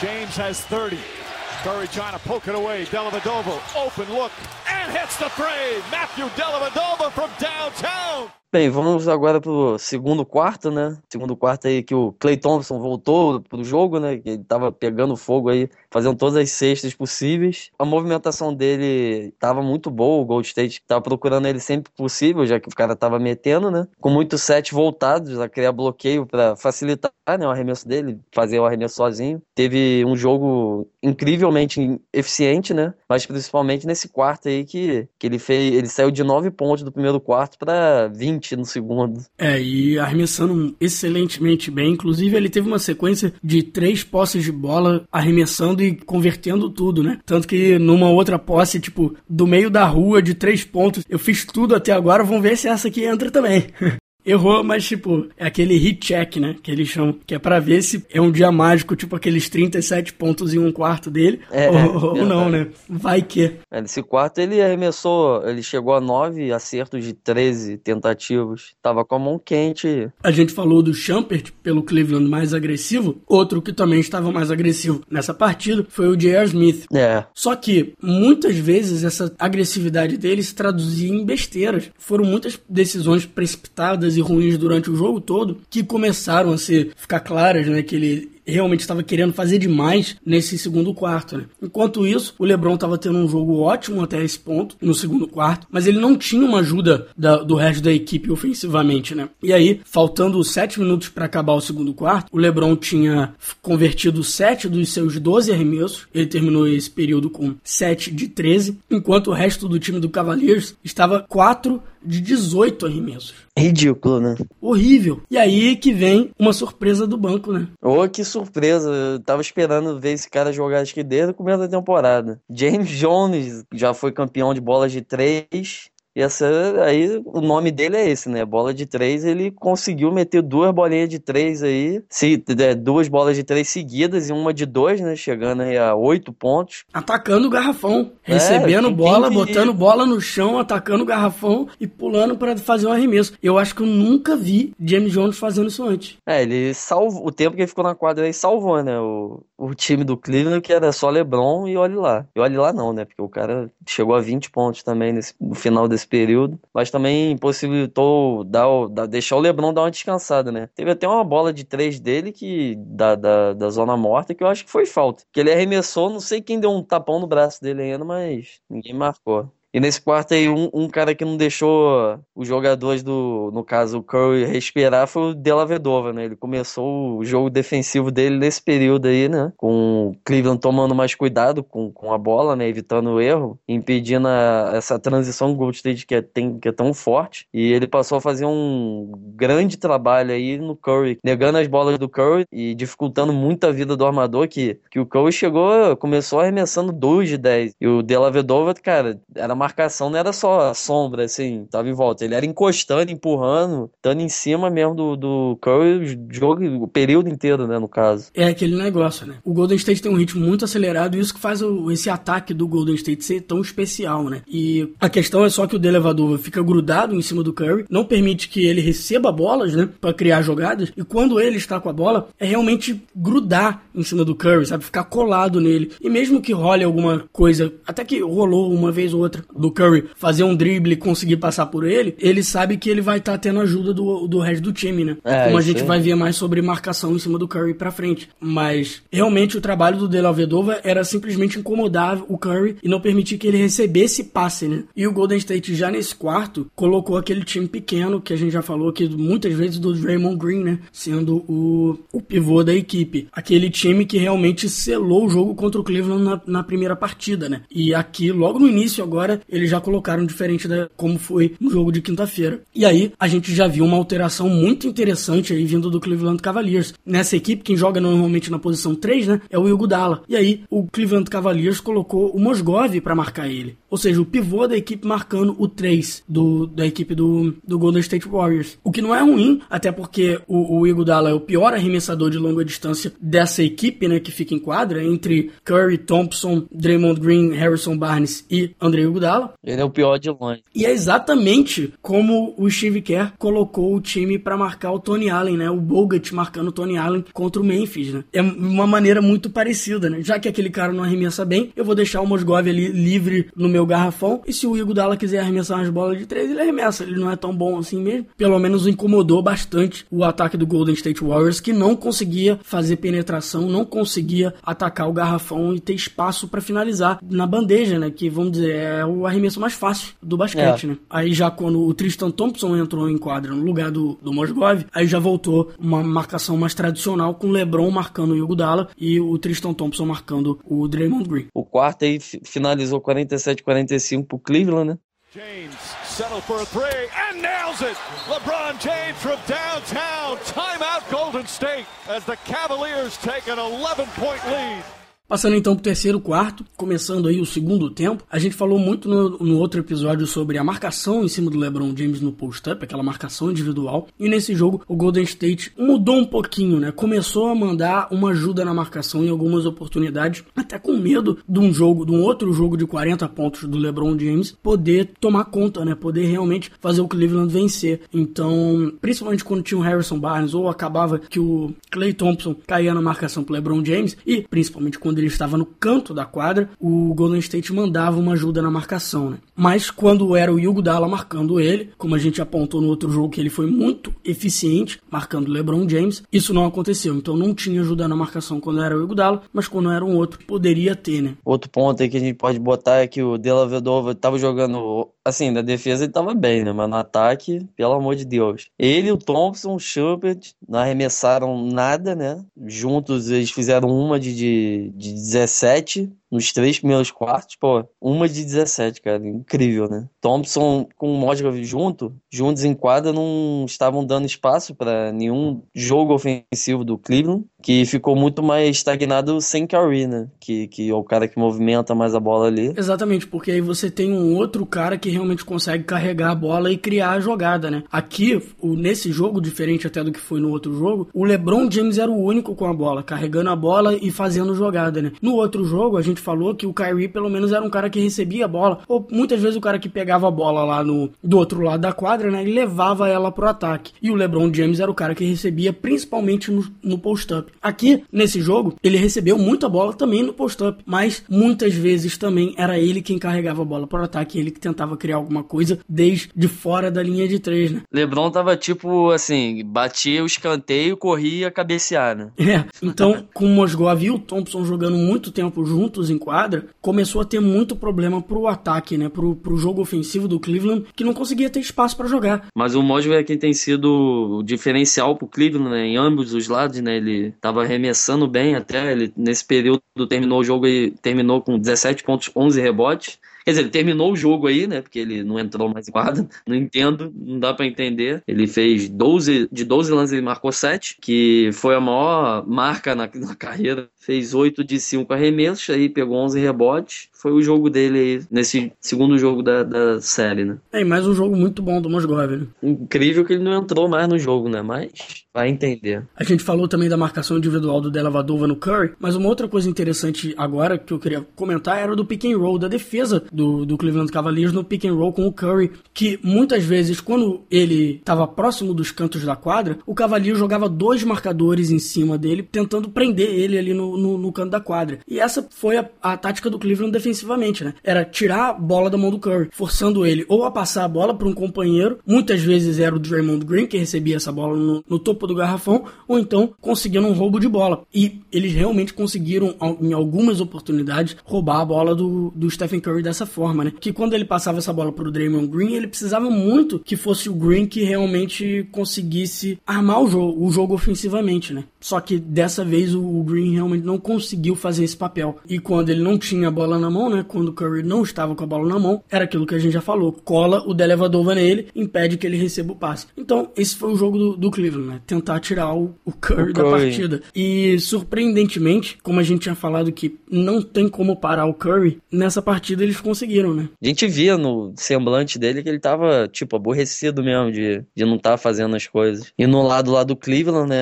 James 0.00 0.38
has 0.38 0.64
30. 0.66 1.21
Curry 1.62 1.86
trying 1.86 2.12
to 2.12 2.18
poke 2.26 2.48
it 2.48 2.56
away. 2.56 2.84
Dellavedova, 2.86 3.60
open 3.76 4.12
look, 4.12 4.32
and 4.68 4.90
hits 4.90 5.16
the 5.16 5.28
three. 5.30 5.80
Matthew 5.92 6.24
Dellavedova 6.30 7.12
from 7.12 7.30
downtown. 7.38 8.41
Bem, 8.54 8.68
vamos 8.68 9.08
agora 9.08 9.40
pro 9.40 9.78
segundo 9.78 10.26
quarto, 10.26 10.70
né? 10.70 10.98
Segundo 11.08 11.34
quarto 11.34 11.68
aí 11.68 11.82
que 11.82 11.94
o 11.94 12.12
Clay 12.12 12.36
Thompson 12.36 12.78
voltou 12.78 13.40
pro 13.40 13.64
jogo, 13.64 13.98
né? 13.98 14.18
Que 14.18 14.28
ele 14.28 14.44
tava 14.44 14.70
pegando 14.70 15.16
fogo 15.16 15.48
aí, 15.48 15.70
fazendo 15.90 16.18
todas 16.18 16.36
as 16.36 16.50
cestas 16.50 16.92
possíveis. 16.92 17.70
A 17.78 17.84
movimentação 17.86 18.52
dele 18.52 19.32
tava 19.38 19.62
muito 19.62 19.90
boa, 19.90 20.20
o 20.20 20.26
Gold 20.26 20.46
State 20.46 20.82
tava 20.86 21.00
procurando 21.00 21.46
ele 21.46 21.60
sempre 21.60 21.90
possível, 21.96 22.44
já 22.44 22.60
que 22.60 22.68
o 22.68 22.74
cara 22.74 22.94
tava 22.94 23.18
metendo, 23.18 23.70
né? 23.70 23.88
Com 23.98 24.10
muitos 24.10 24.42
sets 24.42 24.70
voltados 24.70 25.40
a 25.40 25.48
criar 25.48 25.72
bloqueio 25.72 26.26
para 26.26 26.54
facilitar 26.54 27.10
né, 27.26 27.46
o 27.46 27.50
arremesso 27.50 27.88
dele, 27.88 28.20
fazer 28.34 28.60
o 28.60 28.66
arremesso 28.66 28.96
sozinho. 28.96 29.40
Teve 29.54 30.04
um 30.04 30.14
jogo 30.14 30.86
incrivelmente 31.02 31.98
eficiente, 32.12 32.74
né? 32.74 32.92
Mas 33.08 33.24
principalmente 33.24 33.86
nesse 33.86 34.08
quarto 34.08 34.48
aí 34.48 34.62
que, 34.62 35.08
que 35.18 35.26
ele 35.26 35.38
fez, 35.38 35.74
ele 35.74 35.88
saiu 35.88 36.10
de 36.10 36.22
9 36.22 36.50
pontos 36.50 36.84
do 36.84 36.92
primeiro 36.92 37.18
quarto 37.18 37.56
para 37.56 38.08
20 38.08 38.41
20 38.42 38.56
no 38.56 38.64
segundo. 38.64 39.24
É, 39.38 39.60
e 39.62 39.98
arremessando 39.98 40.76
excelentemente 40.80 41.70
bem. 41.70 41.92
Inclusive, 41.92 42.36
ele 42.36 42.48
teve 42.48 42.66
uma 42.66 42.78
sequência 42.78 43.32
de 43.42 43.62
três 43.62 44.02
posses 44.02 44.42
de 44.42 44.50
bola 44.50 45.04
arremessando 45.10 45.82
e 45.82 45.94
convertendo 45.94 46.68
tudo, 46.68 47.02
né? 47.02 47.20
Tanto 47.24 47.46
que 47.46 47.78
numa 47.78 48.10
outra 48.10 48.38
posse, 48.38 48.80
tipo, 48.80 49.14
do 49.28 49.46
meio 49.46 49.70
da 49.70 49.86
rua, 49.86 50.20
de 50.20 50.34
três 50.34 50.64
pontos, 50.64 51.04
eu 51.08 51.18
fiz 51.18 51.44
tudo 51.44 51.74
até 51.74 51.92
agora, 51.92 52.24
vamos 52.24 52.42
ver 52.42 52.56
se 52.56 52.68
essa 52.68 52.88
aqui 52.88 53.04
entra 53.04 53.30
também. 53.30 53.66
Errou, 54.24 54.62
mas 54.62 54.86
tipo, 54.86 55.26
é 55.36 55.46
aquele 55.46 55.76
hit 55.76 56.06
check, 56.06 56.36
né? 56.36 56.56
Que 56.62 56.70
eles 56.70 56.88
chamam, 56.88 57.16
que 57.26 57.34
é 57.34 57.38
pra 57.38 57.58
ver 57.58 57.82
se 57.82 58.04
é 58.10 58.20
um 58.20 58.30
dia 58.30 58.52
mágico, 58.52 58.94
tipo 58.94 59.16
aqueles 59.16 59.48
37 59.48 60.12
pontos 60.14 60.54
em 60.54 60.58
um 60.58 60.72
quarto 60.72 61.10
dele, 61.10 61.40
é, 61.50 61.68
ou, 61.68 62.18
ou 62.18 62.24
não, 62.24 62.48
né? 62.48 62.68
Vai 62.88 63.22
que. 63.22 63.52
É, 63.70 63.80
nesse 63.80 64.02
quarto 64.02 64.38
ele 64.38 64.60
arremessou, 64.60 65.46
ele 65.48 65.62
chegou 65.62 65.94
a 65.94 66.00
9 66.00 66.52
acertos 66.52 67.04
de 67.04 67.12
13 67.12 67.78
tentativas. 67.78 68.72
Tava 68.82 69.04
com 69.04 69.14
a 69.14 69.18
mão 69.18 69.40
quente. 69.42 70.08
A 70.22 70.30
gente 70.30 70.52
falou 70.52 70.82
do 70.82 70.94
Champert 70.94 71.50
pelo 71.62 71.82
Cleveland 71.82 72.28
mais 72.28 72.54
agressivo, 72.54 73.20
outro 73.26 73.60
que 73.60 73.72
também 73.72 74.00
estava 74.00 74.30
mais 74.30 74.50
agressivo 74.50 75.02
nessa 75.10 75.34
partida 75.34 75.84
foi 75.88 76.08
o 76.08 76.16
J.R. 76.16 76.46
Smith. 76.46 76.86
É. 76.92 77.24
Só 77.34 77.54
que 77.56 77.94
muitas 78.02 78.56
vezes 78.56 79.04
essa 79.04 79.34
agressividade 79.38 80.16
dele 80.16 80.42
se 80.42 80.54
traduzia 80.54 81.12
em 81.12 81.24
besteiras. 81.24 81.90
Foram 81.98 82.24
muitas 82.24 82.58
decisões 82.68 83.26
precipitadas 83.26 84.11
e 84.16 84.20
ruins 84.20 84.58
durante 84.58 84.90
o 84.90 84.96
jogo 84.96 85.20
todo, 85.20 85.58
que 85.68 85.82
começaram 85.82 86.52
a 86.52 86.58
ser, 86.58 86.92
ficar 86.96 87.20
claras, 87.20 87.66
né, 87.66 87.82
que 87.82 87.94
ele 87.94 88.32
realmente 88.46 88.80
estava 88.80 89.02
querendo 89.02 89.32
fazer 89.32 89.58
demais 89.58 90.16
nesse 90.24 90.58
segundo 90.58 90.92
quarto, 90.92 91.36
né? 91.36 91.44
Enquanto 91.62 92.06
isso, 92.06 92.34
o 92.38 92.44
LeBron 92.44 92.74
estava 92.74 92.98
tendo 92.98 93.18
um 93.18 93.28
jogo 93.28 93.60
ótimo 93.60 94.02
até 94.02 94.22
esse 94.22 94.38
ponto, 94.38 94.76
no 94.80 94.94
segundo 94.94 95.28
quarto, 95.28 95.66
mas 95.70 95.86
ele 95.86 95.98
não 95.98 96.16
tinha 96.16 96.44
uma 96.44 96.58
ajuda 96.58 97.08
da, 97.16 97.36
do 97.36 97.54
resto 97.54 97.82
da 97.82 97.92
equipe 97.92 98.30
ofensivamente, 98.30 99.14
né? 99.14 99.28
E 99.42 99.52
aí, 99.52 99.80
faltando 99.84 100.42
sete 100.42 100.80
minutos 100.80 101.08
para 101.08 101.26
acabar 101.26 101.52
o 101.52 101.60
segundo 101.60 101.94
quarto, 101.94 102.28
o 102.32 102.38
LeBron 102.38 102.74
tinha 102.76 103.34
convertido 103.60 104.24
sete 104.24 104.68
dos 104.68 104.88
seus 104.88 105.18
12 105.18 105.52
arremessos, 105.52 106.06
ele 106.12 106.26
terminou 106.26 106.66
esse 106.66 106.90
período 106.90 107.30
com 107.30 107.54
7 107.62 108.10
de 108.10 108.28
13, 108.28 108.78
enquanto 108.90 109.28
o 109.28 109.34
resto 109.34 109.68
do 109.68 109.78
time 109.78 110.00
do 110.00 110.08
Cavaliers 110.08 110.74
estava 110.84 111.24
4 111.28 111.82
de 112.04 112.20
18 112.20 112.86
arremessos. 112.86 113.34
Ridículo, 113.56 114.20
né? 114.20 114.34
Horrível. 114.60 115.20
E 115.30 115.36
aí 115.36 115.76
que 115.76 115.92
vem 115.92 116.30
uma 116.38 116.52
surpresa 116.52 117.06
do 117.06 117.16
banco, 117.16 117.52
né? 117.52 117.68
Ô, 117.82 118.02
oh, 118.02 118.08
que 118.08 118.24
surpresa. 118.24 118.90
Eu 118.90 119.20
tava 119.20 119.42
esperando 119.42 120.00
ver 120.00 120.12
esse 120.12 120.28
cara 120.28 120.52
jogar 120.52 120.80
acho 120.80 120.94
que 120.94 121.02
desde 121.02 121.32
o 121.32 121.34
começo 121.34 121.60
da 121.60 121.68
temporada. 121.68 122.40
James 122.50 122.88
Jones 122.88 123.64
já 123.72 123.92
foi 123.92 124.12
campeão 124.12 124.54
de 124.54 124.60
bolas 124.60 124.90
de 124.90 125.02
três. 125.02 125.90
E 126.14 126.20
essa, 126.20 126.46
aí 126.84 127.22
o 127.24 127.40
nome 127.40 127.70
dele 127.70 127.96
é 127.96 128.08
esse, 128.08 128.28
né? 128.28 128.44
Bola 128.44 128.74
de 128.74 128.86
três. 128.86 129.24
Ele 129.24 129.50
conseguiu 129.50 130.12
meter 130.12 130.42
duas 130.42 130.70
bolinhas 130.72 131.08
de 131.08 131.18
três 131.18 131.62
aí. 131.62 132.02
Se, 132.10 132.42
é, 132.58 132.74
duas 132.74 133.08
bolas 133.08 133.36
de 133.36 133.42
três 133.42 133.68
seguidas 133.68 134.28
e 134.28 134.32
uma 134.32 134.52
de 134.52 134.66
dois, 134.66 135.00
né? 135.00 135.16
Chegando 135.16 135.62
aí 135.62 135.78
a 135.78 135.94
oito 135.94 136.32
pontos. 136.32 136.84
Atacando 136.92 137.46
o 137.46 137.50
garrafão. 137.50 138.12
É, 138.26 138.34
recebendo 138.34 138.90
bola, 138.90 139.30
botando 139.30 139.72
bola 139.72 140.04
no 140.04 140.20
chão, 140.20 140.58
atacando 140.58 141.02
o 141.02 141.06
garrafão 141.06 141.68
e 141.80 141.86
pulando 141.86 142.36
para 142.36 142.56
fazer 142.56 142.86
um 142.86 142.92
arremesso. 142.92 143.32
Eu 143.42 143.58
acho 143.58 143.74
que 143.74 143.82
eu 143.82 143.86
nunca 143.86 144.36
vi 144.36 144.74
James 144.78 145.12
Jones 145.12 145.38
fazendo 145.38 145.68
isso 145.68 145.84
antes. 145.84 146.16
É, 146.26 146.42
ele 146.42 146.74
salvou. 146.74 147.26
O 147.26 147.32
tempo 147.32 147.56
que 147.56 147.62
ele 147.62 147.68
ficou 147.68 147.84
na 147.84 147.94
quadra 147.94 148.24
aí 148.24 148.32
salvou, 148.32 148.82
né? 148.82 148.98
O, 148.98 149.42
o 149.56 149.74
time 149.74 150.04
do 150.04 150.16
Cleveland, 150.16 150.60
que 150.60 150.72
era 150.72 150.92
só 150.92 151.08
LeBron 151.08 151.66
e 151.68 151.76
olhe 151.76 151.94
lá. 151.94 152.26
E 152.34 152.40
olhe 152.40 152.56
lá 152.56 152.72
não, 152.72 152.92
né? 152.92 153.04
Porque 153.04 153.22
o 153.22 153.28
cara 153.28 153.70
chegou 153.86 154.14
a 154.14 154.20
20 154.20 154.50
pontos 154.50 154.82
também 154.82 155.12
nesse, 155.12 155.34
no 155.40 155.54
final 155.54 155.88
desse 155.88 156.01
período, 156.06 156.60
mas 156.72 156.90
também 156.90 157.36
possibilitou 157.38 158.44
dar, 158.44 158.66
dar, 158.88 159.06
deixar 159.06 159.36
o 159.36 159.40
LeBron 159.40 159.72
dar 159.72 159.82
uma 159.82 159.90
descansada, 159.90 160.50
né? 160.52 160.68
Teve 160.74 160.90
até 160.90 161.06
uma 161.06 161.24
bola 161.24 161.52
de 161.52 161.64
três 161.64 162.00
dele 162.00 162.32
que 162.32 162.76
da, 162.78 163.14
da, 163.14 163.52
da 163.54 163.70
zona 163.70 163.96
morta 163.96 164.34
que 164.34 164.42
eu 164.42 164.48
acho 164.48 164.64
que 164.64 164.70
foi 164.70 164.86
falta. 164.86 165.24
Que 165.32 165.40
ele 165.40 165.52
arremessou, 165.52 166.10
não 166.10 166.20
sei 166.20 166.40
quem 166.42 166.60
deu 166.60 166.70
um 166.70 166.82
tapão 166.82 167.20
no 167.20 167.26
braço 167.26 167.60
dele 167.62 167.82
ainda, 167.82 168.04
mas 168.04 168.60
ninguém 168.68 168.94
marcou. 168.94 169.50
E 169.74 169.80
nesse 169.80 170.00
quarto 170.02 170.34
aí, 170.34 170.48
um, 170.50 170.68
um, 170.74 170.86
cara 170.86 171.14
que 171.14 171.24
não 171.24 171.36
deixou 171.36 172.20
os 172.34 172.46
jogadores 172.46 173.02
do, 173.02 173.50
no 173.54 173.64
caso, 173.64 173.98
o 173.98 174.02
Curry 174.02 174.44
respirar 174.44 175.06
foi 175.06 175.30
o 175.30 175.34
Della 175.34 175.64
Vedova, 175.64 176.12
né? 176.12 176.26
Ele 176.26 176.36
começou 176.36 177.16
o 177.16 177.24
jogo 177.24 177.48
defensivo 177.48 178.10
dele 178.10 178.36
nesse 178.36 178.60
período 178.60 179.08
aí, 179.08 179.30
né? 179.30 179.50
Com 179.56 180.08
o 180.08 180.16
Cleveland 180.24 180.60
tomando 180.60 180.94
mais 180.94 181.14
cuidado 181.14 181.64
com, 181.64 181.90
com 181.90 182.12
a 182.12 182.18
bola, 182.18 182.54
né? 182.54 182.68
Evitando 182.68 183.12
o 183.12 183.20
erro, 183.20 183.58
impedindo 183.66 184.28
a, 184.28 184.72
essa 184.74 184.98
transição 184.98 185.54
Gold 185.54 185.74
State 185.76 186.04
que 186.04 186.16
é, 186.16 186.20
tem, 186.20 186.58
que 186.58 186.68
é 186.68 186.72
tão 186.72 186.92
forte. 186.92 187.48
E 187.52 187.72
ele 187.72 187.86
passou 187.86 188.18
a 188.18 188.20
fazer 188.20 188.44
um 188.44 189.10
grande 189.34 189.78
trabalho 189.78 190.32
aí 190.32 190.58
no 190.58 190.76
Curry, 190.76 191.18
negando 191.24 191.56
as 191.56 191.66
bolas 191.66 191.98
do 191.98 192.10
Curry 192.10 192.44
e 192.52 192.74
dificultando 192.74 193.32
muito 193.32 193.64
a 193.66 193.72
vida 193.72 193.96
do 193.96 194.04
armador, 194.04 194.46
que, 194.48 194.78
que 194.90 195.00
o 195.00 195.06
Curry 195.06 195.32
chegou, 195.32 195.96
começou 195.96 196.40
arremessando 196.40 196.92
2 196.92 197.30
de 197.30 197.38
10. 197.38 197.74
E 197.80 197.86
o 197.86 198.02
Della 198.02 198.30
Vedova, 198.30 198.74
cara, 198.74 199.18
era 199.34 199.61
marcação 199.62 200.10
não 200.10 200.18
era 200.18 200.32
só 200.32 200.74
sombra, 200.74 201.24
assim, 201.24 201.66
tava 201.70 201.88
em 201.88 201.92
volta. 201.92 202.24
Ele 202.24 202.34
era 202.34 202.44
encostando, 202.44 203.12
empurrando, 203.12 203.90
dando 204.02 204.20
em 204.20 204.28
cima 204.28 204.68
mesmo 204.68 204.94
do, 204.94 205.16
do 205.16 205.58
Curry 205.60 206.16
o 206.16 206.34
jogo, 206.34 206.64
o 206.82 206.88
período 206.88 207.28
inteiro, 207.28 207.66
né, 207.66 207.78
no 207.78 207.88
caso. 207.88 208.30
É 208.34 208.46
aquele 208.48 208.76
negócio, 208.76 209.26
né? 209.26 209.36
O 209.44 209.52
Golden 209.52 209.76
State 209.76 210.02
tem 210.02 210.10
um 210.10 210.16
ritmo 210.16 210.44
muito 210.44 210.64
acelerado 210.64 211.16
e 211.16 211.20
isso 211.20 211.34
que 211.34 211.40
faz 211.40 211.62
o, 211.62 211.90
esse 211.90 212.10
ataque 212.10 212.52
do 212.52 212.66
Golden 212.66 212.94
State 212.94 213.24
ser 213.24 213.42
tão 213.42 213.60
especial, 213.60 214.24
né? 214.24 214.42
E 214.48 214.92
a 215.00 215.08
questão 215.08 215.44
é 215.44 215.50
só 215.50 215.66
que 215.66 215.76
o 215.76 215.78
Delevador 215.78 216.38
fica 216.38 216.62
grudado 216.62 217.14
em 217.14 217.22
cima 217.22 217.42
do 217.42 217.52
Curry, 217.52 217.84
não 217.88 218.04
permite 218.04 218.48
que 218.48 218.66
ele 218.66 218.80
receba 218.80 219.30
bolas, 219.30 219.74
né, 219.74 219.88
para 220.00 220.12
criar 220.12 220.42
jogadas, 220.42 220.92
e 220.96 221.04
quando 221.04 221.40
ele 221.40 221.56
está 221.56 221.80
com 221.80 221.88
a 221.88 221.92
bola, 221.92 222.28
é 222.38 222.46
realmente 222.46 223.02
grudar 223.14 223.84
em 223.94 224.02
cima 224.02 224.24
do 224.24 224.34
Curry, 224.34 224.66
sabe? 224.66 224.84
Ficar 224.84 225.04
colado 225.04 225.60
nele. 225.60 225.92
E 226.00 226.10
mesmo 226.10 226.40
que 226.40 226.52
role 226.52 226.84
alguma 226.84 227.24
coisa, 227.32 227.72
até 227.86 228.04
que 228.04 228.20
rolou 228.20 228.72
uma 228.72 228.90
vez 228.90 229.14
ou 229.14 229.20
outra, 229.20 229.44
do 229.56 229.70
Curry 229.70 230.04
fazer 230.16 230.44
um 230.44 230.54
drible 230.54 230.92
e 230.92 230.96
conseguir 230.96 231.36
passar 231.36 231.66
por 231.66 231.84
ele, 231.84 232.14
ele 232.18 232.42
sabe 232.42 232.76
que 232.76 232.90
ele 232.90 233.00
vai 233.00 233.18
estar 233.18 233.32
tá 233.32 233.38
tendo 233.38 233.60
ajuda 233.60 233.92
do, 233.92 234.26
do 234.26 234.38
resto 234.38 234.62
do 234.62 234.72
time, 234.72 235.04
né? 235.04 235.16
É, 235.24 235.44
Como 235.44 235.58
a 235.58 235.60
gente 235.60 235.82
é. 235.82 235.84
vai 235.84 236.00
ver 236.00 236.14
mais 236.14 236.36
sobre 236.36 236.62
marcação 236.62 237.14
em 237.14 237.18
cima 237.18 237.38
do 237.38 237.48
Curry 237.48 237.74
pra 237.74 237.90
frente. 237.90 238.28
Mas 238.40 239.02
realmente 239.10 239.56
o 239.56 239.60
trabalho 239.60 239.98
do 239.98 240.08
De 240.08 240.20
La 240.20 240.32
Vedova 240.32 240.80
era 240.84 241.04
simplesmente 241.04 241.58
incomodar 241.58 242.22
o 242.28 242.38
Curry 242.38 242.76
e 242.82 242.88
não 242.88 243.00
permitir 243.00 243.38
que 243.38 243.46
ele 243.46 243.58
recebesse 243.58 244.24
passe, 244.24 244.66
né? 244.68 244.84
E 244.96 245.06
o 245.06 245.12
Golden 245.12 245.38
State 245.38 245.74
já 245.74 245.90
nesse 245.90 246.14
quarto 246.14 246.66
colocou 246.74 247.16
aquele 247.16 247.44
time 247.44 247.66
pequeno 247.66 248.20
que 248.20 248.32
a 248.32 248.36
gente 248.36 248.52
já 248.52 248.62
falou 248.62 248.88
aqui 248.88 249.08
muitas 249.08 249.52
vezes 249.54 249.78
do 249.78 249.92
Draymond 249.92 250.36
Green, 250.36 250.62
né? 250.62 250.78
Sendo 250.92 251.44
o, 251.48 251.98
o 252.12 252.20
pivô 252.20 252.62
da 252.64 252.74
equipe. 252.74 253.28
Aquele 253.32 253.70
time 253.70 254.04
que 254.04 254.18
realmente 254.18 254.68
selou 254.68 255.26
o 255.26 255.30
jogo 255.30 255.54
contra 255.54 255.80
o 255.80 255.84
Cleveland 255.84 256.22
na, 256.22 256.40
na 256.46 256.62
primeira 256.62 256.96
partida, 256.96 257.48
né? 257.48 257.62
E 257.70 257.94
aqui, 257.94 258.32
logo 258.32 258.58
no 258.58 258.68
início 258.68 259.02
agora, 259.02 259.40
eles 259.48 259.70
já 259.70 259.80
colocaram 259.80 260.24
diferente 260.24 260.68
da 260.68 260.88
como 260.96 261.18
foi 261.18 261.54
no 261.60 261.70
jogo 261.70 261.92
de 261.92 262.02
quinta-feira. 262.02 262.60
E 262.74 262.84
aí 262.84 263.12
a 263.18 263.28
gente 263.28 263.54
já 263.54 263.66
viu 263.66 263.84
uma 263.84 263.96
alteração 263.96 264.48
muito 264.48 264.86
interessante 264.86 265.52
aí 265.52 265.64
vindo 265.64 265.90
do 265.90 266.00
Cleveland 266.00 266.42
Cavaliers. 266.42 266.94
Nessa 267.04 267.36
equipe, 267.36 267.62
quem 267.62 267.76
joga 267.76 268.00
normalmente 268.00 268.50
na 268.50 268.58
posição 268.58 268.94
3, 268.94 269.26
né, 269.26 269.40
é 269.50 269.58
o 269.58 269.68
Iguodala. 269.68 270.22
E 270.28 270.36
aí 270.36 270.64
o 270.70 270.86
Cleveland 270.86 271.30
Cavaliers 271.30 271.80
colocou 271.80 272.30
o 272.30 272.40
Mosgov 272.40 273.00
para 273.00 273.14
marcar 273.14 273.48
ele. 273.48 273.76
Ou 273.90 273.98
seja, 273.98 274.20
o 274.20 274.26
pivô 274.26 274.66
da 274.66 274.76
equipe 274.76 275.06
marcando 275.06 275.54
o 275.58 275.68
3 275.68 276.24
do, 276.28 276.66
da 276.66 276.86
equipe 276.86 277.14
do, 277.14 277.54
do 277.66 277.78
Golden 277.78 278.00
State 278.00 278.26
Warriors. 278.26 278.78
O 278.82 278.90
que 278.90 279.02
não 279.02 279.14
é 279.14 279.20
ruim, 279.20 279.60
até 279.68 279.92
porque 279.92 280.40
o, 280.48 280.80
o 280.80 280.86
Iguodala 280.86 281.30
é 281.30 281.34
o 281.34 281.40
pior 281.40 281.74
arremessador 281.74 282.30
de 282.30 282.38
longa 282.38 282.64
distância 282.64 283.12
dessa 283.20 283.62
equipe, 283.62 284.08
né, 284.08 284.18
que 284.18 284.30
fica 284.30 284.54
em 284.54 284.58
quadra, 284.58 285.04
entre 285.04 285.50
Curry, 285.64 285.98
Thompson, 285.98 286.64
Draymond 286.72 287.20
Green, 287.20 287.52
Harrison 287.52 287.96
Barnes 287.96 288.46
e 288.50 288.70
André 288.80 289.02
Iguodala. 289.02 289.31
Ele 289.62 289.80
é 289.80 289.84
o 289.84 289.90
pior 289.90 290.18
de 290.18 290.30
longe. 290.30 290.62
E 290.74 290.84
é 290.84 290.90
exatamente 290.90 291.92
como 292.00 292.54
o 292.56 292.70
Steve 292.70 293.02
Kerr 293.02 293.32
colocou 293.38 293.94
o 293.94 294.00
time 294.00 294.38
para 294.38 294.56
marcar 294.56 294.92
o 294.92 294.98
Tony 294.98 295.30
Allen, 295.30 295.56
né? 295.56 295.70
O 295.70 295.80
Bogut 295.80 296.34
marcando 296.34 296.68
o 296.68 296.72
Tony 296.72 296.96
Allen 296.96 297.24
contra 297.32 297.60
o 297.60 297.64
Memphis, 297.64 298.12
né? 298.12 298.24
É 298.32 298.42
uma 298.42 298.86
maneira 298.86 299.22
muito 299.22 299.50
parecida, 299.50 300.08
né? 300.08 300.22
Já 300.22 300.38
que 300.38 300.48
aquele 300.48 300.70
cara 300.70 300.92
não 300.92 301.04
arremessa 301.04 301.44
bem, 301.44 301.70
eu 301.76 301.84
vou 301.84 301.94
deixar 301.94 302.20
o 302.20 302.26
Mosgov 302.26 302.68
ali 302.68 302.88
livre 302.88 303.48
no 303.56 303.68
meu 303.68 303.86
garrafão. 303.86 304.42
E 304.46 304.52
se 304.52 304.66
o 304.66 304.76
Igor 304.76 304.94
Dalla 304.94 305.16
quiser 305.16 305.40
arremessar 305.40 305.78
umas 305.78 305.90
bolas 305.90 306.18
de 306.18 306.26
três, 306.26 306.50
ele 306.50 306.60
arremessa. 306.60 307.04
Ele 307.04 307.18
não 307.18 307.30
é 307.30 307.36
tão 307.36 307.54
bom 307.54 307.78
assim 307.78 308.00
mesmo. 308.00 308.26
Pelo 308.36 308.58
menos 308.58 308.86
incomodou 308.86 309.42
bastante 309.42 310.06
o 310.10 310.24
ataque 310.24 310.56
do 310.56 310.66
Golden 310.66 310.94
State 310.94 311.22
Warriors, 311.22 311.60
que 311.60 311.72
não 311.72 311.96
conseguia 311.96 312.58
fazer 312.62 312.96
penetração, 312.96 313.68
não 313.68 313.84
conseguia 313.84 314.54
atacar 314.62 315.08
o 315.08 315.12
garrafão 315.12 315.74
e 315.74 315.80
ter 315.80 315.94
espaço 315.94 316.48
para 316.48 316.60
finalizar 316.60 317.18
na 317.22 317.46
bandeja, 317.46 317.98
né? 317.98 318.10
Que 318.10 318.28
vamos 318.28 318.52
dizer, 318.52 318.74
é 318.74 319.04
o 319.04 319.21
arremesso 319.26 319.60
mais 319.60 319.74
fácil 319.74 320.14
do 320.22 320.36
basquete, 320.36 320.84
é. 320.84 320.86
né? 320.88 320.96
Aí 321.08 321.32
já 321.32 321.50
quando 321.50 321.80
o 321.80 321.94
Tristan 321.94 322.30
Thompson 322.30 322.76
entrou 322.76 323.08
em 323.08 323.18
quadra 323.18 323.54
no 323.54 323.62
lugar 323.62 323.90
do, 323.90 324.18
do 324.22 324.32
Mosgov, 324.32 324.84
aí 324.92 325.06
já 325.06 325.18
voltou 325.18 325.72
uma 325.78 326.02
marcação 326.02 326.56
mais 326.56 326.74
tradicional 326.74 327.34
com 327.34 327.48
o 327.48 327.50
LeBron 327.50 327.90
marcando 327.90 328.32
o 328.32 328.36
Iguodala 328.36 328.88
e 328.96 329.20
o 329.20 329.36
Tristan 329.38 329.72
Thompson 329.74 330.06
marcando 330.06 330.58
o 330.64 330.88
Draymond 330.88 331.28
Green. 331.28 331.46
O 331.54 331.64
quarto 331.64 332.04
aí 332.04 332.18
finalizou 332.20 333.00
47-45 333.00 334.26
pro 334.26 334.38
Cleveland, 334.38 334.90
né? 334.90 334.98
James 335.34 335.74
settle 336.04 336.42
for 336.42 336.60
a 336.60 336.66
three 336.66 337.08
and 337.16 337.40
nails 337.40 337.80
it. 337.80 337.96
LeBron 338.28 338.78
James 338.78 339.16
from 339.16 339.38
downtown. 339.46 340.36
Timeout 340.44 341.08
Golden 341.10 341.46
State 341.46 341.86
as 342.06 342.22
the 342.26 342.36
Cavaliers 342.44 343.16
take 343.16 343.48
an 343.48 343.58
11 343.58 344.04
point 344.08 344.44
lead. 344.46 344.84
Passando 345.32 345.56
então 345.56 345.74
pro 345.74 345.82
terceiro 345.82 346.20
quarto, 346.20 346.62
começando 346.76 347.26
aí 347.26 347.40
o 347.40 347.46
segundo 347.46 347.88
tempo, 347.88 348.22
a 348.30 348.38
gente 348.38 348.54
falou 348.54 348.78
muito 348.78 349.08
no, 349.08 349.38
no 349.38 349.56
outro 349.56 349.80
episódio 349.80 350.26
sobre 350.26 350.58
a 350.58 350.62
marcação 350.62 351.24
em 351.24 351.28
cima 351.28 351.50
do 351.50 351.56
LeBron 351.56 351.96
James 351.96 352.20
no 352.20 352.30
post-up, 352.30 352.84
aquela 352.84 353.02
marcação 353.02 353.50
individual, 353.50 354.08
e 354.20 354.28
nesse 354.28 354.54
jogo 354.54 354.82
o 354.86 354.94
Golden 354.94 355.22
State 355.22 355.72
mudou 355.78 356.16
um 356.16 356.26
pouquinho, 356.26 356.78
né? 356.78 356.92
Começou 356.92 357.46
a 357.46 357.54
mandar 357.54 358.08
uma 358.10 358.32
ajuda 358.32 358.62
na 358.62 358.74
marcação 358.74 359.24
em 359.24 359.30
algumas 359.30 359.64
oportunidades, 359.64 360.44
até 360.54 360.78
com 360.78 360.98
medo 360.98 361.38
de 361.48 361.58
um 361.58 361.72
jogo, 361.72 362.04
de 362.04 362.12
um 362.12 362.20
outro 362.20 362.52
jogo 362.52 362.76
de 362.76 362.84
40 362.84 363.26
pontos 363.30 363.64
do 363.64 363.78
LeBron 363.78 364.18
James 364.18 364.52
poder 364.62 365.12
tomar 365.18 365.46
conta, 365.46 365.82
né? 365.82 365.94
Poder 365.94 366.26
realmente 366.26 366.70
fazer 366.78 367.00
o 367.00 367.08
Cleveland 367.08 367.50
vencer. 367.50 368.02
Então, 368.12 368.92
principalmente 369.00 369.44
quando 369.44 369.62
tinha 369.62 369.78
o 369.78 369.82
Harrison 369.82 370.20
Barnes 370.20 370.52
ou 370.52 370.68
acabava 370.68 371.18
que 371.18 371.40
o 371.40 371.74
Clay 371.90 372.12
Thompson 372.12 372.54
caía 372.66 372.92
na 372.92 373.00
marcação 373.00 373.42
pro 373.42 373.54
LeBron 373.54 373.82
James 373.82 374.14
e 374.26 374.42
principalmente 374.42 374.98
quando 374.98 375.21
ele 375.22 375.32
estava 375.32 375.56
no 375.56 375.64
canto 375.64 376.12
da 376.12 376.24
quadra, 376.24 376.70
o 376.80 377.14
Golden 377.14 377.38
State 377.38 377.72
mandava 377.72 378.18
uma 378.18 378.32
ajuda 378.32 378.60
na 378.60 378.70
marcação, 378.70 379.30
né? 379.30 379.38
Mas 379.54 379.90
quando 379.90 380.36
era 380.36 380.52
o 380.52 380.58
Iguodala 380.58 381.08
marcando 381.08 381.60
ele, 381.60 381.90
como 381.96 382.14
a 382.14 382.18
gente 382.18 382.40
apontou 382.40 382.80
no 382.80 382.88
outro 382.88 383.10
jogo 383.10 383.30
que 383.30 383.40
ele 383.40 383.50
foi 383.50 383.66
muito 383.66 384.14
eficiente 384.24 384.98
marcando 385.10 385.50
LeBron 385.50 385.88
James, 385.88 386.22
isso 386.32 386.54
não 386.54 386.64
aconteceu. 386.64 387.14
Então 387.14 387.36
não 387.36 387.54
tinha 387.54 387.80
ajuda 387.80 388.08
na 388.08 388.16
marcação 388.16 388.60
quando 388.60 388.82
era 388.82 388.96
o 388.96 389.02
Iguodala, 389.02 389.42
mas 389.52 389.68
quando 389.68 389.90
era 389.90 390.04
um 390.04 390.16
outro 390.16 390.40
poderia 390.46 390.96
ter, 390.96 391.22
né? 391.22 391.34
Outro 391.44 391.70
ponto 391.70 392.02
aí 392.02 392.08
que 392.08 392.16
a 392.16 392.20
gente 392.20 392.34
pode 392.34 392.58
botar 392.58 392.96
é 392.96 393.06
que 393.06 393.22
o 393.22 393.38
Della 393.38 393.66
Vedova 393.66 394.12
estava 394.12 394.38
jogando 394.38 395.08
assim, 395.24 395.50
na 395.50 395.62
defesa 395.62 396.04
ele 396.04 396.12
tava 396.12 396.34
bem, 396.34 396.64
né? 396.64 396.72
Mas 396.72 396.90
no 396.90 396.96
ataque, 396.96 397.66
pelo 397.76 397.92
amor 397.92 398.16
de 398.16 398.24
Deus. 398.24 398.68
Ele, 398.78 399.12
o 399.12 399.16
Thompson, 399.16 399.74
o 399.74 399.78
Schubert 399.78 400.40
não 400.68 400.80
arremessaram 400.80 401.64
nada, 401.66 402.14
né? 402.14 402.44
Juntos 402.66 403.30
eles 403.30 403.50
fizeram 403.50 403.88
uma 403.88 404.18
de, 404.18 404.34
de, 404.34 404.90
de 405.02 405.16
17 405.16 406.16
nos 406.32 406.50
três 406.50 406.78
primeiros 406.78 407.10
quartos, 407.10 407.56
pô, 407.56 407.84
uma 408.00 408.26
de 408.26 408.42
17, 408.42 409.02
cara, 409.02 409.24
incrível, 409.26 409.86
né? 409.88 410.08
Thompson 410.18 410.88
com 410.96 411.12
o 411.12 411.18
Mosgrove 411.18 411.62
junto, 411.62 412.14
juntos 412.30 412.64
em 412.64 412.74
quadra, 412.74 413.12
não 413.12 413.64
estavam 413.66 414.02
dando 414.04 414.24
espaço 414.24 414.74
para 414.74 415.12
nenhum 415.12 415.62
jogo 415.74 416.14
ofensivo 416.14 416.84
do 416.84 416.96
Cleveland, 416.96 417.44
que 417.62 417.84
ficou 417.84 418.16
muito 418.16 418.42
mais 418.42 418.76
estagnado 418.76 419.40
sem 419.40 419.66
Curry, 419.66 420.06
né? 420.06 420.28
Que, 420.40 420.66
que 420.68 420.88
é 420.88 420.94
o 420.94 421.04
cara 421.04 421.28
que 421.28 421.38
movimenta 421.38 421.94
mais 421.94 422.14
a 422.14 422.20
bola 422.20 422.46
ali. 422.46 422.72
Exatamente, 422.76 423.26
porque 423.26 423.50
aí 423.50 423.60
você 423.60 423.90
tem 423.90 424.12
um 424.12 424.34
outro 424.34 424.64
cara 424.64 424.96
que 424.96 425.10
realmente 425.10 425.44
consegue 425.44 425.84
carregar 425.84 426.30
a 426.30 426.34
bola 426.34 426.72
e 426.72 426.78
criar 426.78 427.10
a 427.10 427.20
jogada, 427.20 427.70
né? 427.70 427.82
Aqui, 427.92 428.42
o, 428.58 428.74
nesse 428.74 429.12
jogo, 429.12 429.40
diferente 429.40 429.86
até 429.86 430.02
do 430.02 430.12
que 430.12 430.20
foi 430.20 430.40
no 430.40 430.50
outro 430.50 430.72
jogo, 430.74 431.08
o 431.12 431.24
LeBron 431.24 431.70
James 431.70 431.98
era 431.98 432.10
o 432.10 432.22
único 432.22 432.54
com 432.54 432.66
a 432.66 432.72
bola, 432.72 433.02
carregando 433.02 433.50
a 433.50 433.56
bola 433.56 433.94
e 433.94 434.10
fazendo 434.10 434.54
jogada, 434.54 435.02
né? 435.02 435.12
No 435.20 435.34
outro 435.34 435.64
jogo, 435.64 435.98
a 435.98 436.02
gente 436.02 436.21
falou 436.22 436.54
que 436.54 436.66
o 436.66 436.72
Kyrie 436.72 437.08
pelo 437.08 437.28
menos 437.28 437.52
era 437.52 437.64
um 437.64 437.70
cara 437.70 437.90
que 437.90 438.00
recebia 438.00 438.44
a 438.44 438.48
bola, 438.48 438.80
ou 438.88 439.06
muitas 439.10 439.40
vezes 439.40 439.56
o 439.56 439.60
cara 439.60 439.78
que 439.78 439.88
pegava 439.88 440.28
a 440.28 440.30
bola 440.30 440.64
lá 440.64 440.82
no 440.82 441.10
do 441.22 441.36
outro 441.36 441.60
lado 441.60 441.80
da 441.80 441.92
quadra, 441.92 442.30
né, 442.30 442.44
e 442.44 442.52
levava 442.52 443.08
ela 443.08 443.30
pro 443.30 443.48
ataque. 443.48 443.92
E 444.00 444.10
o 444.10 444.14
LeBron 444.14 444.52
James 444.52 444.80
era 444.80 444.90
o 444.90 444.94
cara 444.94 445.14
que 445.14 445.24
recebia 445.24 445.72
principalmente 445.72 446.50
no, 446.50 446.64
no 446.82 446.98
post-up. 446.98 447.50
Aqui, 447.60 448.04
nesse 448.12 448.40
jogo, 448.40 448.74
ele 448.82 448.96
recebeu 448.96 449.36
muita 449.36 449.68
bola 449.68 449.92
também 449.92 450.22
no 450.22 450.32
post-up, 450.32 450.82
mas 450.86 451.24
muitas 451.28 451.74
vezes 451.74 452.16
também 452.16 452.54
era 452.56 452.78
ele 452.78 453.02
quem 453.02 453.18
carregava 453.18 453.62
a 453.62 453.64
bola 453.64 453.86
pro 453.86 454.02
ataque, 454.02 454.38
ele 454.38 454.50
que 454.50 454.60
tentava 454.60 454.96
criar 454.96 455.16
alguma 455.16 455.42
coisa 455.42 455.78
desde 455.88 456.48
fora 456.48 456.90
da 456.90 457.02
linha 457.02 457.26
de 457.26 457.38
três, 457.38 457.70
né? 457.70 457.82
LeBron 457.92 458.30
tava 458.30 458.56
tipo 458.56 459.10
assim, 459.10 459.64
batia 459.64 460.22
o 460.22 460.26
escanteio, 460.26 460.96
corria 460.96 461.32
e 461.32 461.38
ia 461.40 461.50
cabecear, 461.50 462.16
né? 462.16 462.30
É, 462.38 462.64
então 462.82 463.26
com 463.32 463.46
o 463.46 463.48
Mosgov 463.48 464.02
e 464.02 464.10
o 464.10 464.18
Thompson 464.18 464.64
jogando 464.64 464.96
muito 464.96 465.30
tempo 465.30 465.64
juntos 465.64 466.10
em 466.12 466.18
quadra, 466.18 466.66
começou 466.80 467.20
a 467.20 467.24
ter 467.24 467.40
muito 467.40 467.74
problema 467.74 468.20
pro 468.20 468.46
ataque, 468.46 468.96
né? 468.96 469.08
Pro, 469.08 469.34
pro 469.36 469.56
jogo 469.56 469.80
ofensivo 469.80 470.28
do 470.28 470.38
Cleveland, 470.38 470.86
que 470.94 471.04
não 471.04 471.14
conseguia 471.14 471.50
ter 471.50 471.60
espaço 471.60 471.96
para 471.96 472.08
jogar. 472.08 472.46
Mas 472.54 472.74
o 472.74 472.82
Mosgov 472.82 473.16
é 473.16 473.24
quem 473.24 473.38
tem 473.38 473.52
sido 473.52 474.38
o 474.38 474.42
diferencial 474.42 475.16
pro 475.16 475.26
Cleveland, 475.26 475.70
né? 475.70 475.86
Em 475.86 475.96
ambos 475.96 476.34
os 476.34 476.48
lados, 476.48 476.80
né? 476.80 476.96
Ele 476.96 477.32
tava 477.40 477.62
arremessando 477.62 478.28
bem 478.28 478.54
até, 478.54 478.92
ele 478.92 479.12
nesse 479.16 479.44
período 479.44 479.82
terminou 480.08 480.40
o 480.40 480.44
jogo 480.44 480.66
e 480.66 480.90
terminou 481.02 481.40
com 481.40 481.58
17 481.58 482.02
pontos, 482.04 482.30
11 482.34 482.60
rebotes. 482.60 483.18
Quer 483.44 483.50
dizer, 483.50 483.62
ele 483.62 483.70
terminou 483.70 484.12
o 484.12 484.16
jogo 484.16 484.46
aí, 484.46 484.66
né? 484.66 484.80
Porque 484.80 484.98
ele 484.98 485.24
não 485.24 485.38
entrou 485.38 485.68
mais 485.68 485.88
em 485.88 485.92
quadra. 485.92 486.26
Não 486.46 486.56
entendo, 486.56 487.12
não 487.14 487.38
dá 487.38 487.54
para 487.54 487.66
entender. 487.66 488.22
Ele 488.26 488.46
fez 488.46 488.88
12, 488.88 489.48
de 489.50 489.64
12 489.64 489.92
lances, 489.92 490.12
ele 490.12 490.22
marcou 490.22 490.52
7, 490.52 490.96
que 491.00 491.50
foi 491.52 491.74
a 491.74 491.80
maior 491.80 492.46
marca 492.46 492.94
na, 492.94 493.08
na 493.14 493.34
carreira. 493.34 493.88
Fez 494.02 494.34
8 494.34 494.64
de 494.64 494.80
5 494.80 495.12
arremessos, 495.12 495.70
aí 495.70 495.88
pegou 495.88 496.16
11 496.16 496.40
rebotes. 496.40 497.08
Foi 497.12 497.30
o 497.30 497.40
jogo 497.40 497.70
dele 497.70 497.98
aí, 497.98 498.22
nesse 498.28 498.72
segundo 498.80 499.16
jogo 499.16 499.44
da, 499.44 499.62
da 499.62 500.00
série, 500.00 500.44
né? 500.44 500.58
É, 500.72 500.80
e 500.80 500.84
mais 500.84 501.06
um 501.06 501.14
jogo 501.14 501.36
muito 501.36 501.62
bom 501.62 501.80
do 501.80 501.88
Mosgov, 501.88 502.36
né? 502.36 502.46
Incrível 502.60 503.24
que 503.24 503.34
ele 503.34 503.44
não 503.44 503.54
entrou 503.54 503.88
mais 503.88 504.08
no 504.08 504.18
jogo, 504.18 504.48
né? 504.48 504.60
Mas 504.60 505.22
vai 505.32 505.48
entender. 505.48 506.02
A 506.16 506.24
gente 506.24 506.42
falou 506.42 506.68
também 506.68 506.88
da 506.88 506.96
marcação 506.96 507.38
individual 507.38 507.80
do 507.80 507.90
Della 507.90 508.10
Vadova 508.10 508.46
no 508.46 508.56
Curry, 508.56 508.92
mas 508.98 509.16
uma 509.16 509.28
outra 509.28 509.48
coisa 509.48 509.70
interessante 509.70 510.34
agora 510.36 510.76
que 510.76 510.92
eu 510.92 510.98
queria 510.98 511.26
comentar 511.34 511.78
era 511.78 511.96
do 511.96 512.04
pick 512.04 512.24
and 512.24 512.36
roll, 512.36 512.58
da 512.58 512.68
defesa 512.68 513.24
do, 513.32 513.64
do 513.64 513.78
Cleveland 513.78 514.12
Cavaliers 514.12 514.52
no 514.52 514.64
pick 514.64 514.84
and 514.84 514.94
roll 514.94 515.12
com 515.12 515.26
o 515.26 515.32
Curry, 515.32 515.70
que 515.94 516.18
muitas 516.22 516.64
vezes 516.64 517.00
quando 517.00 517.42
ele 517.50 517.96
estava 517.96 518.26
próximo 518.26 518.74
dos 518.74 518.90
cantos 518.90 519.24
da 519.24 519.34
quadra, 519.34 519.78
o 519.86 519.94
Cavaliers 519.94 520.38
jogava 520.38 520.68
dois 520.68 521.02
marcadores 521.02 521.70
em 521.70 521.78
cima 521.78 522.18
dele, 522.18 522.42
tentando 522.42 522.90
prender 522.90 523.30
ele 523.30 523.56
ali 523.56 523.72
no, 523.72 523.91
no, 523.96 524.18
no 524.18 524.32
canto 524.32 524.50
da 524.50 524.60
quadra. 524.60 524.98
E 525.06 525.18
essa 525.18 525.46
foi 525.50 525.76
a, 525.76 525.88
a 526.02 526.16
tática 526.16 526.50
do 526.50 526.58
Cleveland 526.58 526.92
defensivamente, 526.92 527.64
né? 527.64 527.74
Era 527.82 528.04
tirar 528.04 528.50
a 528.50 528.52
bola 528.52 528.90
da 528.90 528.98
mão 528.98 529.10
do 529.10 529.18
Curry, 529.18 529.48
forçando 529.52 530.06
ele 530.06 530.24
ou 530.28 530.44
a 530.44 530.50
passar 530.50 530.84
a 530.84 530.88
bola 530.88 531.14
para 531.14 531.28
um 531.28 531.34
companheiro, 531.34 531.98
muitas 532.06 532.40
vezes 532.42 532.78
era 532.78 532.94
o 532.94 532.98
Draymond 532.98 533.44
Green 533.44 533.66
que 533.66 533.78
recebia 533.78 534.16
essa 534.16 534.32
bola 534.32 534.56
no, 534.56 534.84
no 534.88 534.98
topo 534.98 535.26
do 535.26 535.34
garrafão, 535.34 535.84
ou 536.06 536.18
então 536.18 536.54
conseguindo 536.60 537.06
um 537.06 537.12
roubo 537.12 537.38
de 537.38 537.48
bola. 537.48 537.84
E 537.94 538.20
eles 538.32 538.52
realmente 538.52 538.94
conseguiram, 538.94 539.54
em 539.80 539.92
algumas 539.92 540.40
oportunidades, 540.40 541.16
roubar 541.24 541.60
a 541.60 541.64
bola 541.64 541.94
do, 541.94 542.32
do 542.34 542.50
Stephen 542.50 542.80
Curry 542.80 543.02
dessa 543.02 543.26
forma, 543.26 543.64
né? 543.64 543.72
Que 543.80 543.92
quando 543.92 544.14
ele 544.14 544.24
passava 544.24 544.58
essa 544.58 544.72
bola 544.72 544.92
pro 544.92 545.10
Draymond 545.10 545.48
Green, 545.48 545.74
ele 545.74 545.86
precisava 545.86 546.30
muito 546.30 546.78
que 546.78 546.96
fosse 546.96 547.28
o 547.28 547.34
Green 547.34 547.66
que 547.66 547.82
realmente 547.82 548.66
conseguisse 548.70 549.58
armar 549.66 550.02
o 550.02 550.08
jogo, 550.08 550.44
o 550.44 550.50
jogo 550.50 550.74
ofensivamente, 550.74 551.52
né? 551.52 551.64
Só 551.80 552.00
que 552.00 552.18
dessa 552.18 552.64
vez 552.64 552.94
o 552.94 553.22
Green 553.22 553.52
realmente 553.52 553.81
não 553.82 553.98
conseguiu 553.98 554.54
fazer 554.54 554.84
esse 554.84 554.96
papel. 554.96 555.36
E 555.48 555.58
quando 555.58 555.90
ele 555.90 556.02
não 556.02 556.18
tinha 556.18 556.48
a 556.48 556.50
bola 556.50 556.78
na 556.78 556.90
mão, 556.90 557.10
né? 557.10 557.24
Quando 557.26 557.48
o 557.48 557.52
Curry 557.52 557.82
não 557.82 558.02
estava 558.02 558.34
com 558.34 558.44
a 558.44 558.46
bola 558.46 558.68
na 558.68 558.78
mão, 558.78 559.02
era 559.10 559.24
aquilo 559.24 559.46
que 559.46 559.54
a 559.54 559.58
gente 559.58 559.72
já 559.72 559.80
falou. 559.80 560.12
Cola 560.12 560.62
o 560.66 560.74
Delevadova 560.74 561.34
nele, 561.34 561.68
impede 561.74 562.16
que 562.16 562.26
ele 562.26 562.36
receba 562.36 562.72
o 562.72 562.76
passe. 562.76 563.06
Então, 563.16 563.50
esse 563.56 563.76
foi 563.76 563.92
o 563.92 563.96
jogo 563.96 564.18
do, 564.18 564.36
do 564.36 564.50
Cleveland, 564.50 564.88
né? 564.88 565.00
Tentar 565.06 565.40
tirar 565.40 565.74
o, 565.74 565.94
o, 566.04 566.12
Curry, 566.12 566.50
o 566.50 566.52
da 566.52 566.64
partida. 566.64 567.22
E 567.34 567.78
surpreendentemente, 567.80 568.98
como 569.02 569.20
a 569.20 569.22
gente 569.22 569.42
tinha 569.42 569.54
falado 569.54 569.92
que 569.92 570.18
não 570.30 570.62
tem 570.62 570.88
como 570.88 571.16
parar 571.16 571.46
o 571.46 571.54
Curry, 571.54 572.00
nessa 572.10 572.42
partida 572.42 572.82
eles 572.82 573.00
conseguiram, 573.00 573.54
né? 573.54 573.68
A 573.82 573.86
gente 573.86 574.06
via 574.06 574.36
no 574.36 574.72
semblante 574.76 575.38
dele 575.38 575.62
que 575.62 575.68
ele 575.68 575.78
tava, 575.78 576.28
tipo, 576.30 576.56
aborrecido 576.56 577.22
mesmo 577.22 577.50
de, 577.50 577.84
de 577.94 578.04
não 578.04 578.16
estar 578.16 578.32
tá 578.32 578.38
fazendo 578.38 578.76
as 578.76 578.86
coisas. 578.86 579.32
E 579.38 579.46
no 579.46 579.62
lado 579.62 579.90
lá 579.90 580.04
do 580.04 580.16
Cleveland, 580.16 580.68
né? 580.68 580.76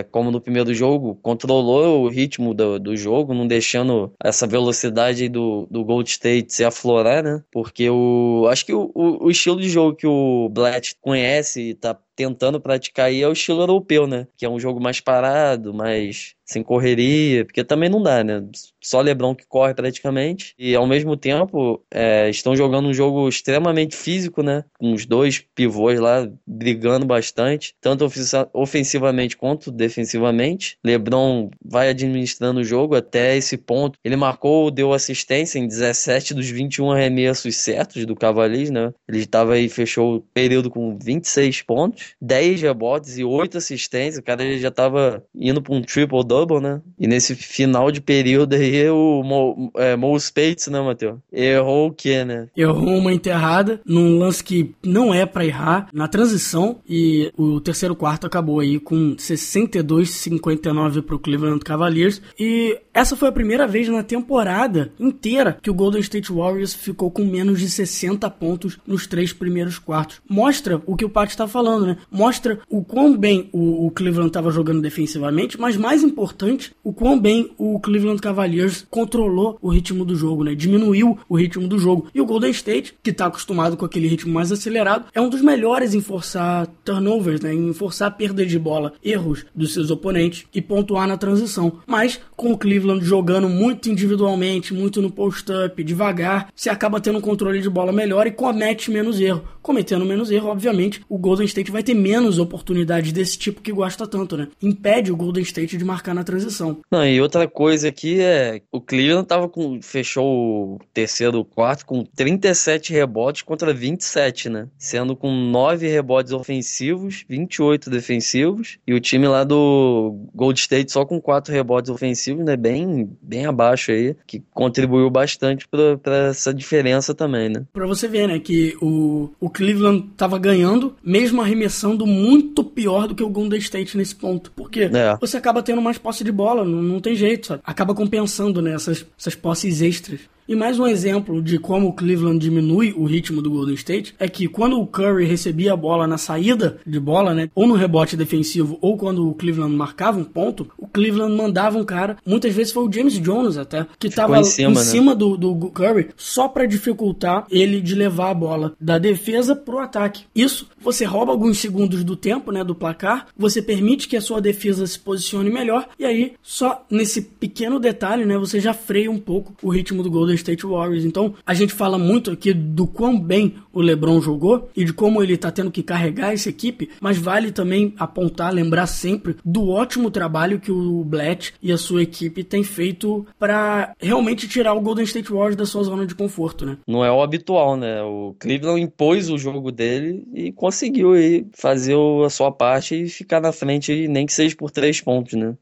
É, 0.00 0.06
como 0.10 0.30
no 0.30 0.40
primeiro 0.40 0.72
jogo, 0.74 1.18
controlou 1.22 2.04
o 2.04 2.08
ritmo 2.08 2.39
do, 2.54 2.78
do 2.78 2.96
jogo, 2.96 3.34
não 3.34 3.46
deixando 3.46 4.12
essa 4.22 4.46
velocidade 4.46 5.28
do, 5.28 5.66
do 5.70 5.84
Gold 5.84 6.08
State 6.08 6.52
se 6.52 6.64
aflorar, 6.64 7.22
né? 7.22 7.42
Porque 7.50 7.88
o. 7.90 8.46
Acho 8.50 8.66
que 8.66 8.72
o, 8.74 8.90
o, 8.94 9.26
o 9.26 9.30
estilo 9.30 9.60
de 9.60 9.68
jogo 9.68 9.96
que 9.96 10.06
o 10.06 10.48
Blatt 10.50 10.94
conhece 11.00 11.70
e 11.70 11.74
tá 11.74 11.96
tentando 12.20 12.60
praticar 12.60 13.06
aí 13.06 13.22
é 13.22 13.26
o 13.26 13.32
estilo 13.32 13.62
europeu, 13.62 14.06
né? 14.06 14.26
Que 14.36 14.44
é 14.44 14.48
um 14.48 14.60
jogo 14.60 14.78
mais 14.78 15.00
parado, 15.00 15.72
mais 15.72 16.34
sem 16.50 16.62
correria, 16.62 17.44
porque 17.44 17.62
também 17.62 17.88
não 17.88 18.02
dá, 18.02 18.24
né? 18.24 18.42
Só 18.82 19.00
LeBron 19.00 19.34
que 19.34 19.46
corre 19.46 19.72
praticamente. 19.72 20.52
E 20.58 20.74
ao 20.74 20.86
mesmo 20.86 21.16
tempo, 21.16 21.80
é, 21.90 22.28
estão 22.28 22.56
jogando 22.56 22.88
um 22.88 22.94
jogo 22.94 23.28
extremamente 23.28 23.94
físico, 23.96 24.42
né? 24.42 24.64
Com 24.78 24.92
os 24.92 25.06
dois 25.06 25.44
pivôs 25.54 26.00
lá 26.00 26.28
brigando 26.44 27.06
bastante, 27.06 27.74
tanto 27.80 28.04
ofensivamente 28.52 29.36
quanto 29.36 29.70
defensivamente. 29.70 30.76
LeBron 30.84 31.50
vai 31.64 31.88
administrando 31.88 32.60
o 32.60 32.64
jogo 32.64 32.96
até 32.96 33.36
esse 33.36 33.56
ponto. 33.56 33.98
Ele 34.04 34.16
marcou, 34.16 34.70
deu 34.70 34.92
assistência 34.92 35.58
em 35.58 35.68
17 35.68 36.34
dos 36.34 36.48
21 36.48 36.90
arremessos 36.90 37.56
certos 37.56 38.04
do 38.04 38.16
Cavaliers, 38.16 38.70
né? 38.70 38.92
Ele 39.08 39.20
estava 39.20 39.54
aí, 39.54 39.68
fechou 39.68 40.16
o 40.16 40.20
período 40.34 40.68
com 40.68 40.98
26 40.98 41.62
pontos, 41.62 42.09
10 42.20 42.62
rebotes 42.62 43.18
e 43.18 43.24
8 43.24 43.58
assistências. 43.58 44.18
O 44.18 44.22
cara 44.22 44.58
já 44.58 44.68
estava 44.68 45.22
indo 45.34 45.62
para 45.62 45.74
um 45.74 45.82
triple-double 45.82 46.40
double, 46.40 46.60
né? 46.60 46.80
E 46.98 47.06
nesse 47.06 47.34
final 47.34 47.90
de 47.90 48.00
período 48.00 48.54
aí, 48.54 48.88
o 48.88 49.22
Mo, 49.22 49.70
é, 49.76 49.94
Mo 49.96 50.18
Spates, 50.18 50.68
né, 50.68 50.80
Matheus? 50.80 51.18
Errou 51.32 51.88
o 51.88 51.92
quê, 51.92 52.24
né? 52.24 52.48
Errou 52.56 52.96
uma 52.96 53.12
enterrada 53.12 53.80
num 53.84 54.18
lance 54.18 54.42
que 54.42 54.74
não 54.84 55.12
é 55.14 55.26
para 55.26 55.44
errar, 55.44 55.88
na 55.92 56.08
transição, 56.08 56.80
e 56.88 57.30
o 57.36 57.60
terceiro 57.60 57.94
quarto 57.94 58.26
acabou 58.26 58.60
aí 58.60 58.78
com 58.78 59.14
62-59 59.16 61.02
pro 61.02 61.18
Cleveland 61.18 61.60
Cavaliers. 61.60 62.22
E 62.38 62.78
essa 62.92 63.16
foi 63.16 63.28
a 63.28 63.32
primeira 63.32 63.66
vez 63.66 63.88
na 63.88 64.02
temporada 64.02 64.92
inteira 64.98 65.58
que 65.60 65.70
o 65.70 65.74
Golden 65.74 66.00
State 66.00 66.32
Warriors 66.32 66.74
ficou 66.74 67.10
com 67.10 67.24
menos 67.24 67.60
de 67.60 67.68
60 67.68 68.28
pontos 68.30 68.78
nos 68.86 69.06
três 69.06 69.32
primeiros 69.32 69.78
quartos. 69.78 70.20
Mostra 70.28 70.80
o 70.86 70.96
que 70.96 71.04
o 71.04 71.10
Pat 71.10 71.30
está 71.30 71.46
falando, 71.46 71.86
né? 71.86 71.89
Mostra 72.10 72.60
o 72.68 72.82
quão 72.82 73.16
bem 73.16 73.48
o, 73.52 73.86
o 73.86 73.90
Cleveland 73.90 74.28
estava 74.28 74.50
jogando 74.50 74.80
defensivamente, 74.80 75.60
mas 75.60 75.76
mais 75.76 76.02
importante 76.02 76.20
importante 76.20 76.72
o 76.84 76.92
quão 76.92 77.18
bem 77.18 77.50
o 77.56 77.80
Cleveland 77.80 78.20
Cavaliers 78.20 78.86
controlou 78.90 79.58
o 79.60 79.68
ritmo 79.68 80.04
do 80.04 80.14
jogo, 80.14 80.44
né? 80.44 80.54
Diminuiu 80.54 81.18
o 81.28 81.36
ritmo 81.36 81.66
do 81.66 81.78
jogo. 81.78 82.08
E 82.14 82.20
o 82.20 82.26
Golden 82.26 82.50
State, 82.50 82.94
que 83.02 83.10
está 83.10 83.26
acostumado 83.26 83.76
com 83.76 83.84
aquele 83.84 84.06
ritmo 84.06 84.32
mais 84.32 84.52
acelerado, 84.52 85.06
é 85.14 85.20
um 85.20 85.28
dos 85.28 85.42
melhores 85.42 85.94
em 85.94 86.00
forçar 86.00 86.66
turnovers, 86.84 87.40
né? 87.40 87.54
Em 87.54 87.72
forçar 87.72 88.16
perda 88.16 88.44
de 88.44 88.58
bola, 88.58 88.92
erros 89.02 89.44
dos 89.54 89.72
seus 89.72 89.90
oponentes 89.90 90.44
e 90.54 90.60
pontuar 90.60 91.06
na 91.06 91.16
transição. 91.16 91.80
Mas 91.86 92.20
com 92.36 92.52
o 92.52 92.58
Cleveland 92.58 93.04
jogando 93.04 93.48
muito 93.48 93.90
individualmente, 93.90 94.74
muito 94.74 95.00
no 95.00 95.10
post-up, 95.10 95.82
devagar, 95.82 96.48
se 96.54 96.68
acaba 96.68 97.00
tendo 97.00 97.18
um 97.18 97.22
controle 97.22 97.60
de 97.60 97.70
bola 97.70 97.92
melhor 97.92 98.26
e 98.26 98.30
comete 98.30 98.90
menos 98.90 99.20
erro. 99.20 99.42
Cometendo 99.62 100.04
menos 100.04 100.30
erro, 100.30 100.48
obviamente, 100.48 101.02
o 101.08 101.18
Golden 101.18 101.46
State 101.46 101.70
vai 101.70 101.79
ter 101.82 101.94
menos 101.94 102.38
oportunidades 102.38 103.12
desse 103.12 103.38
tipo 103.38 103.60
que 103.60 103.72
gosta 103.72 104.06
tanto, 104.06 104.36
né? 104.36 104.48
Impede 104.62 105.12
o 105.12 105.16
Golden 105.16 105.42
State 105.42 105.76
de 105.76 105.84
marcar 105.84 106.14
na 106.14 106.24
transição. 106.24 106.78
Não, 106.90 107.06
e 107.06 107.20
outra 107.20 107.48
coisa 107.48 107.88
aqui 107.88 108.20
é 108.20 108.60
o 108.70 108.80
Cleveland 108.80 109.26
tava 109.26 109.48
com 109.48 109.80
fechou 109.82 110.74
o 110.74 110.78
terceiro 110.92 111.44
quarto 111.44 111.86
com 111.86 112.04
37 112.04 112.92
rebotes 112.92 113.42
contra 113.42 113.72
27, 113.72 114.48
né? 114.48 114.68
Sendo 114.78 115.16
com 115.16 115.30
9 115.30 115.88
rebotes 115.88 116.32
ofensivos, 116.32 117.24
28 117.28 117.90
defensivos 117.90 118.78
e 118.86 118.94
o 118.94 119.00
time 119.00 119.26
lá 119.26 119.44
do 119.44 120.28
Gold 120.34 120.58
State 120.58 120.92
só 120.92 121.04
com 121.04 121.20
4 121.20 121.52
rebotes 121.52 121.90
ofensivos, 121.90 122.44
né? 122.44 122.56
Bem 122.56 123.10
bem 123.20 123.46
abaixo 123.46 123.90
aí, 123.90 124.14
que 124.26 124.42
contribuiu 124.52 125.10
bastante 125.10 125.66
para 125.68 126.28
essa 126.28 126.52
diferença 126.52 127.14
também, 127.14 127.48
né? 127.48 127.64
Para 127.72 127.86
você 127.86 128.08
ver, 128.08 128.28
né, 128.28 128.38
que 128.38 128.76
o, 128.80 129.30
o 129.40 129.48
Cleveland 129.50 130.08
tava 130.16 130.38
ganhando, 130.38 130.94
mesmo 131.02 131.40
arremessando 131.40 131.69
muito 132.06 132.64
pior 132.64 133.06
do 133.06 133.14
que 133.14 133.22
o 133.22 133.28
Golden 133.28 133.58
State 133.58 133.96
nesse 133.96 134.14
ponto. 134.14 134.52
Porque 134.54 134.82
é. 134.82 135.16
você 135.20 135.36
acaba 135.36 135.62
tendo 135.62 135.80
mais 135.80 135.98
posse 135.98 136.24
de 136.24 136.32
bola, 136.32 136.64
não, 136.64 136.82
não 136.82 137.00
tem 137.00 137.14
jeito, 137.14 137.46
sabe? 137.46 137.62
Acaba 137.64 137.94
compensando, 137.94 138.60
né, 138.60 138.74
essas, 138.74 139.06
essas 139.18 139.34
posses 139.34 139.80
extras. 139.80 140.20
E 140.50 140.56
mais 140.56 140.80
um 140.80 140.86
exemplo 140.86 141.40
de 141.40 141.60
como 141.60 141.86
o 141.86 141.92
Cleveland 141.92 142.40
diminui 142.40 142.92
o 142.96 143.04
ritmo 143.04 143.40
do 143.40 143.52
Golden 143.52 143.76
State 143.76 144.16
é 144.18 144.28
que 144.28 144.48
quando 144.48 144.80
o 144.80 144.86
Curry 144.86 145.24
recebia 145.24 145.74
a 145.74 145.76
bola 145.76 146.08
na 146.08 146.18
saída 146.18 146.78
de 146.84 146.98
bola, 146.98 147.32
né, 147.32 147.48
ou 147.54 147.68
no 147.68 147.74
rebote 147.74 148.16
defensivo, 148.16 148.76
ou 148.80 148.96
quando 148.96 149.28
o 149.28 149.34
Cleveland 149.34 149.76
marcava 149.76 150.18
um 150.18 150.24
ponto, 150.24 150.68
o 150.76 150.88
Cleveland 150.92 151.36
mandava 151.36 151.78
um 151.78 151.84
cara, 151.84 152.16
muitas 152.26 152.54
vezes 152.54 152.72
foi 152.72 152.84
o 152.84 152.92
James 152.92 153.18
Jones 153.20 153.56
até, 153.56 153.86
que 153.98 154.08
estava 154.08 154.38
em 154.38 154.44
cima, 154.44 154.70
em 154.70 154.74
né? 154.74 154.80
cima 154.80 155.14
do, 155.14 155.36
do, 155.36 155.70
Curry 155.70 156.10
só 156.16 156.48
para 156.48 156.66
dificultar 156.66 157.46
ele 157.50 157.80
de 157.80 157.94
levar 157.94 158.30
a 158.30 158.34
bola 158.34 158.74
da 158.80 158.98
defesa 158.98 159.54
pro 159.54 159.78
ataque. 159.78 160.24
Isso 160.34 160.68
você 160.80 161.04
rouba 161.04 161.32
alguns 161.32 161.58
segundos 161.58 162.02
do 162.04 162.16
tempo, 162.16 162.50
né, 162.50 162.64
do 162.64 162.74
placar, 162.74 163.26
você 163.36 163.60
permite 163.60 164.08
que 164.08 164.16
a 164.16 164.20
sua 164.20 164.40
defesa 164.40 164.86
se 164.86 164.98
posicione 164.98 165.50
melhor 165.50 165.88
e 165.98 166.04
aí 166.04 166.32
só 166.42 166.84
nesse 166.90 167.22
pequeno 167.22 167.78
detalhe, 167.78 168.24
né, 168.24 168.36
você 168.38 168.60
já 168.60 168.72
freia 168.72 169.10
um 169.10 169.18
pouco 169.18 169.54
o 169.62 169.70
ritmo 169.70 170.02
do 170.02 170.10
Golden 170.10 170.34
State 170.34 170.66
Warriors. 170.66 171.04
Então, 171.04 171.34
a 171.44 171.54
gente 171.54 171.72
fala 171.72 171.98
muito 171.98 172.30
aqui 172.30 172.52
do 172.52 172.86
quão 172.86 173.18
bem 173.18 173.54
o 173.72 173.80
LeBron 173.80 174.20
jogou 174.20 174.68
e 174.76 174.84
de 174.84 174.92
como 174.92 175.22
ele 175.22 175.34
está 175.34 175.50
tendo 175.50 175.70
que 175.70 175.82
carregar 175.82 176.32
essa 176.32 176.48
equipe, 176.48 176.90
mas 177.00 177.18
vale 177.18 177.52
também 177.52 177.94
apontar, 177.98 178.52
lembrar 178.52 178.86
sempre 178.86 179.36
do 179.44 179.68
ótimo 179.68 180.10
trabalho 180.10 180.60
que 180.60 180.72
o 180.72 180.79
Blatt 181.04 181.52
e 181.62 181.72
a 181.72 181.78
sua 181.78 182.02
equipe 182.02 182.42
têm 182.42 182.64
feito 182.64 183.26
para 183.38 183.94
realmente 184.00 184.48
tirar 184.48 184.74
o 184.74 184.80
Golden 184.80 185.04
State 185.04 185.32
Warriors 185.32 185.56
da 185.56 185.66
sua 185.66 185.82
zona 185.82 186.06
de 186.06 186.14
conforto, 186.14 186.64
né? 186.64 186.78
Não 186.86 187.04
é 187.04 187.10
o 187.10 187.22
habitual, 187.22 187.76
né? 187.76 188.02
O 188.02 188.34
Cleveland 188.38 188.80
impôs 188.80 189.28
o 189.30 189.38
jogo 189.38 189.70
dele 189.70 190.24
e 190.34 190.52
conseguiu 190.52 191.12
aí 191.12 191.46
fazer 191.52 191.96
a 192.24 192.30
sua 192.30 192.50
parte 192.50 193.04
e 193.04 193.08
ficar 193.08 193.40
na 193.40 193.52
frente, 193.52 194.08
nem 194.08 194.26
que 194.26 194.32
seja 194.32 194.56
por 194.56 194.70
três 194.70 195.00
pontos, 195.00 195.34
né? 195.34 195.54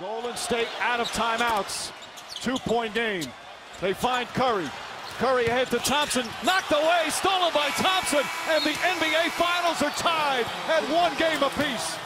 Golden 0.00 0.34
State 0.34 0.68
out 0.80 1.00
of 1.00 1.12
timeouts. 1.12 1.92
Two 2.42 2.58
point 2.66 2.92
game. 2.94 3.24
They 3.80 3.94
find 3.94 4.26
Curry. 4.34 4.68
Curry 5.18 5.46
ahead 5.46 5.70
to 5.70 5.78
Thompson. 5.78 6.24
Knocked 6.44 6.72
away, 6.72 7.10
stolen 7.10 7.52
by 7.52 7.68
Thompson. 7.76 8.24
And 8.50 8.64
the 8.64 8.70
NBA 8.70 9.30
Finals 9.30 9.82
are 9.82 9.94
tied 9.96 10.46
at 10.68 10.82
one 10.90 11.12
game 11.18 11.42
apiece. 11.42 11.96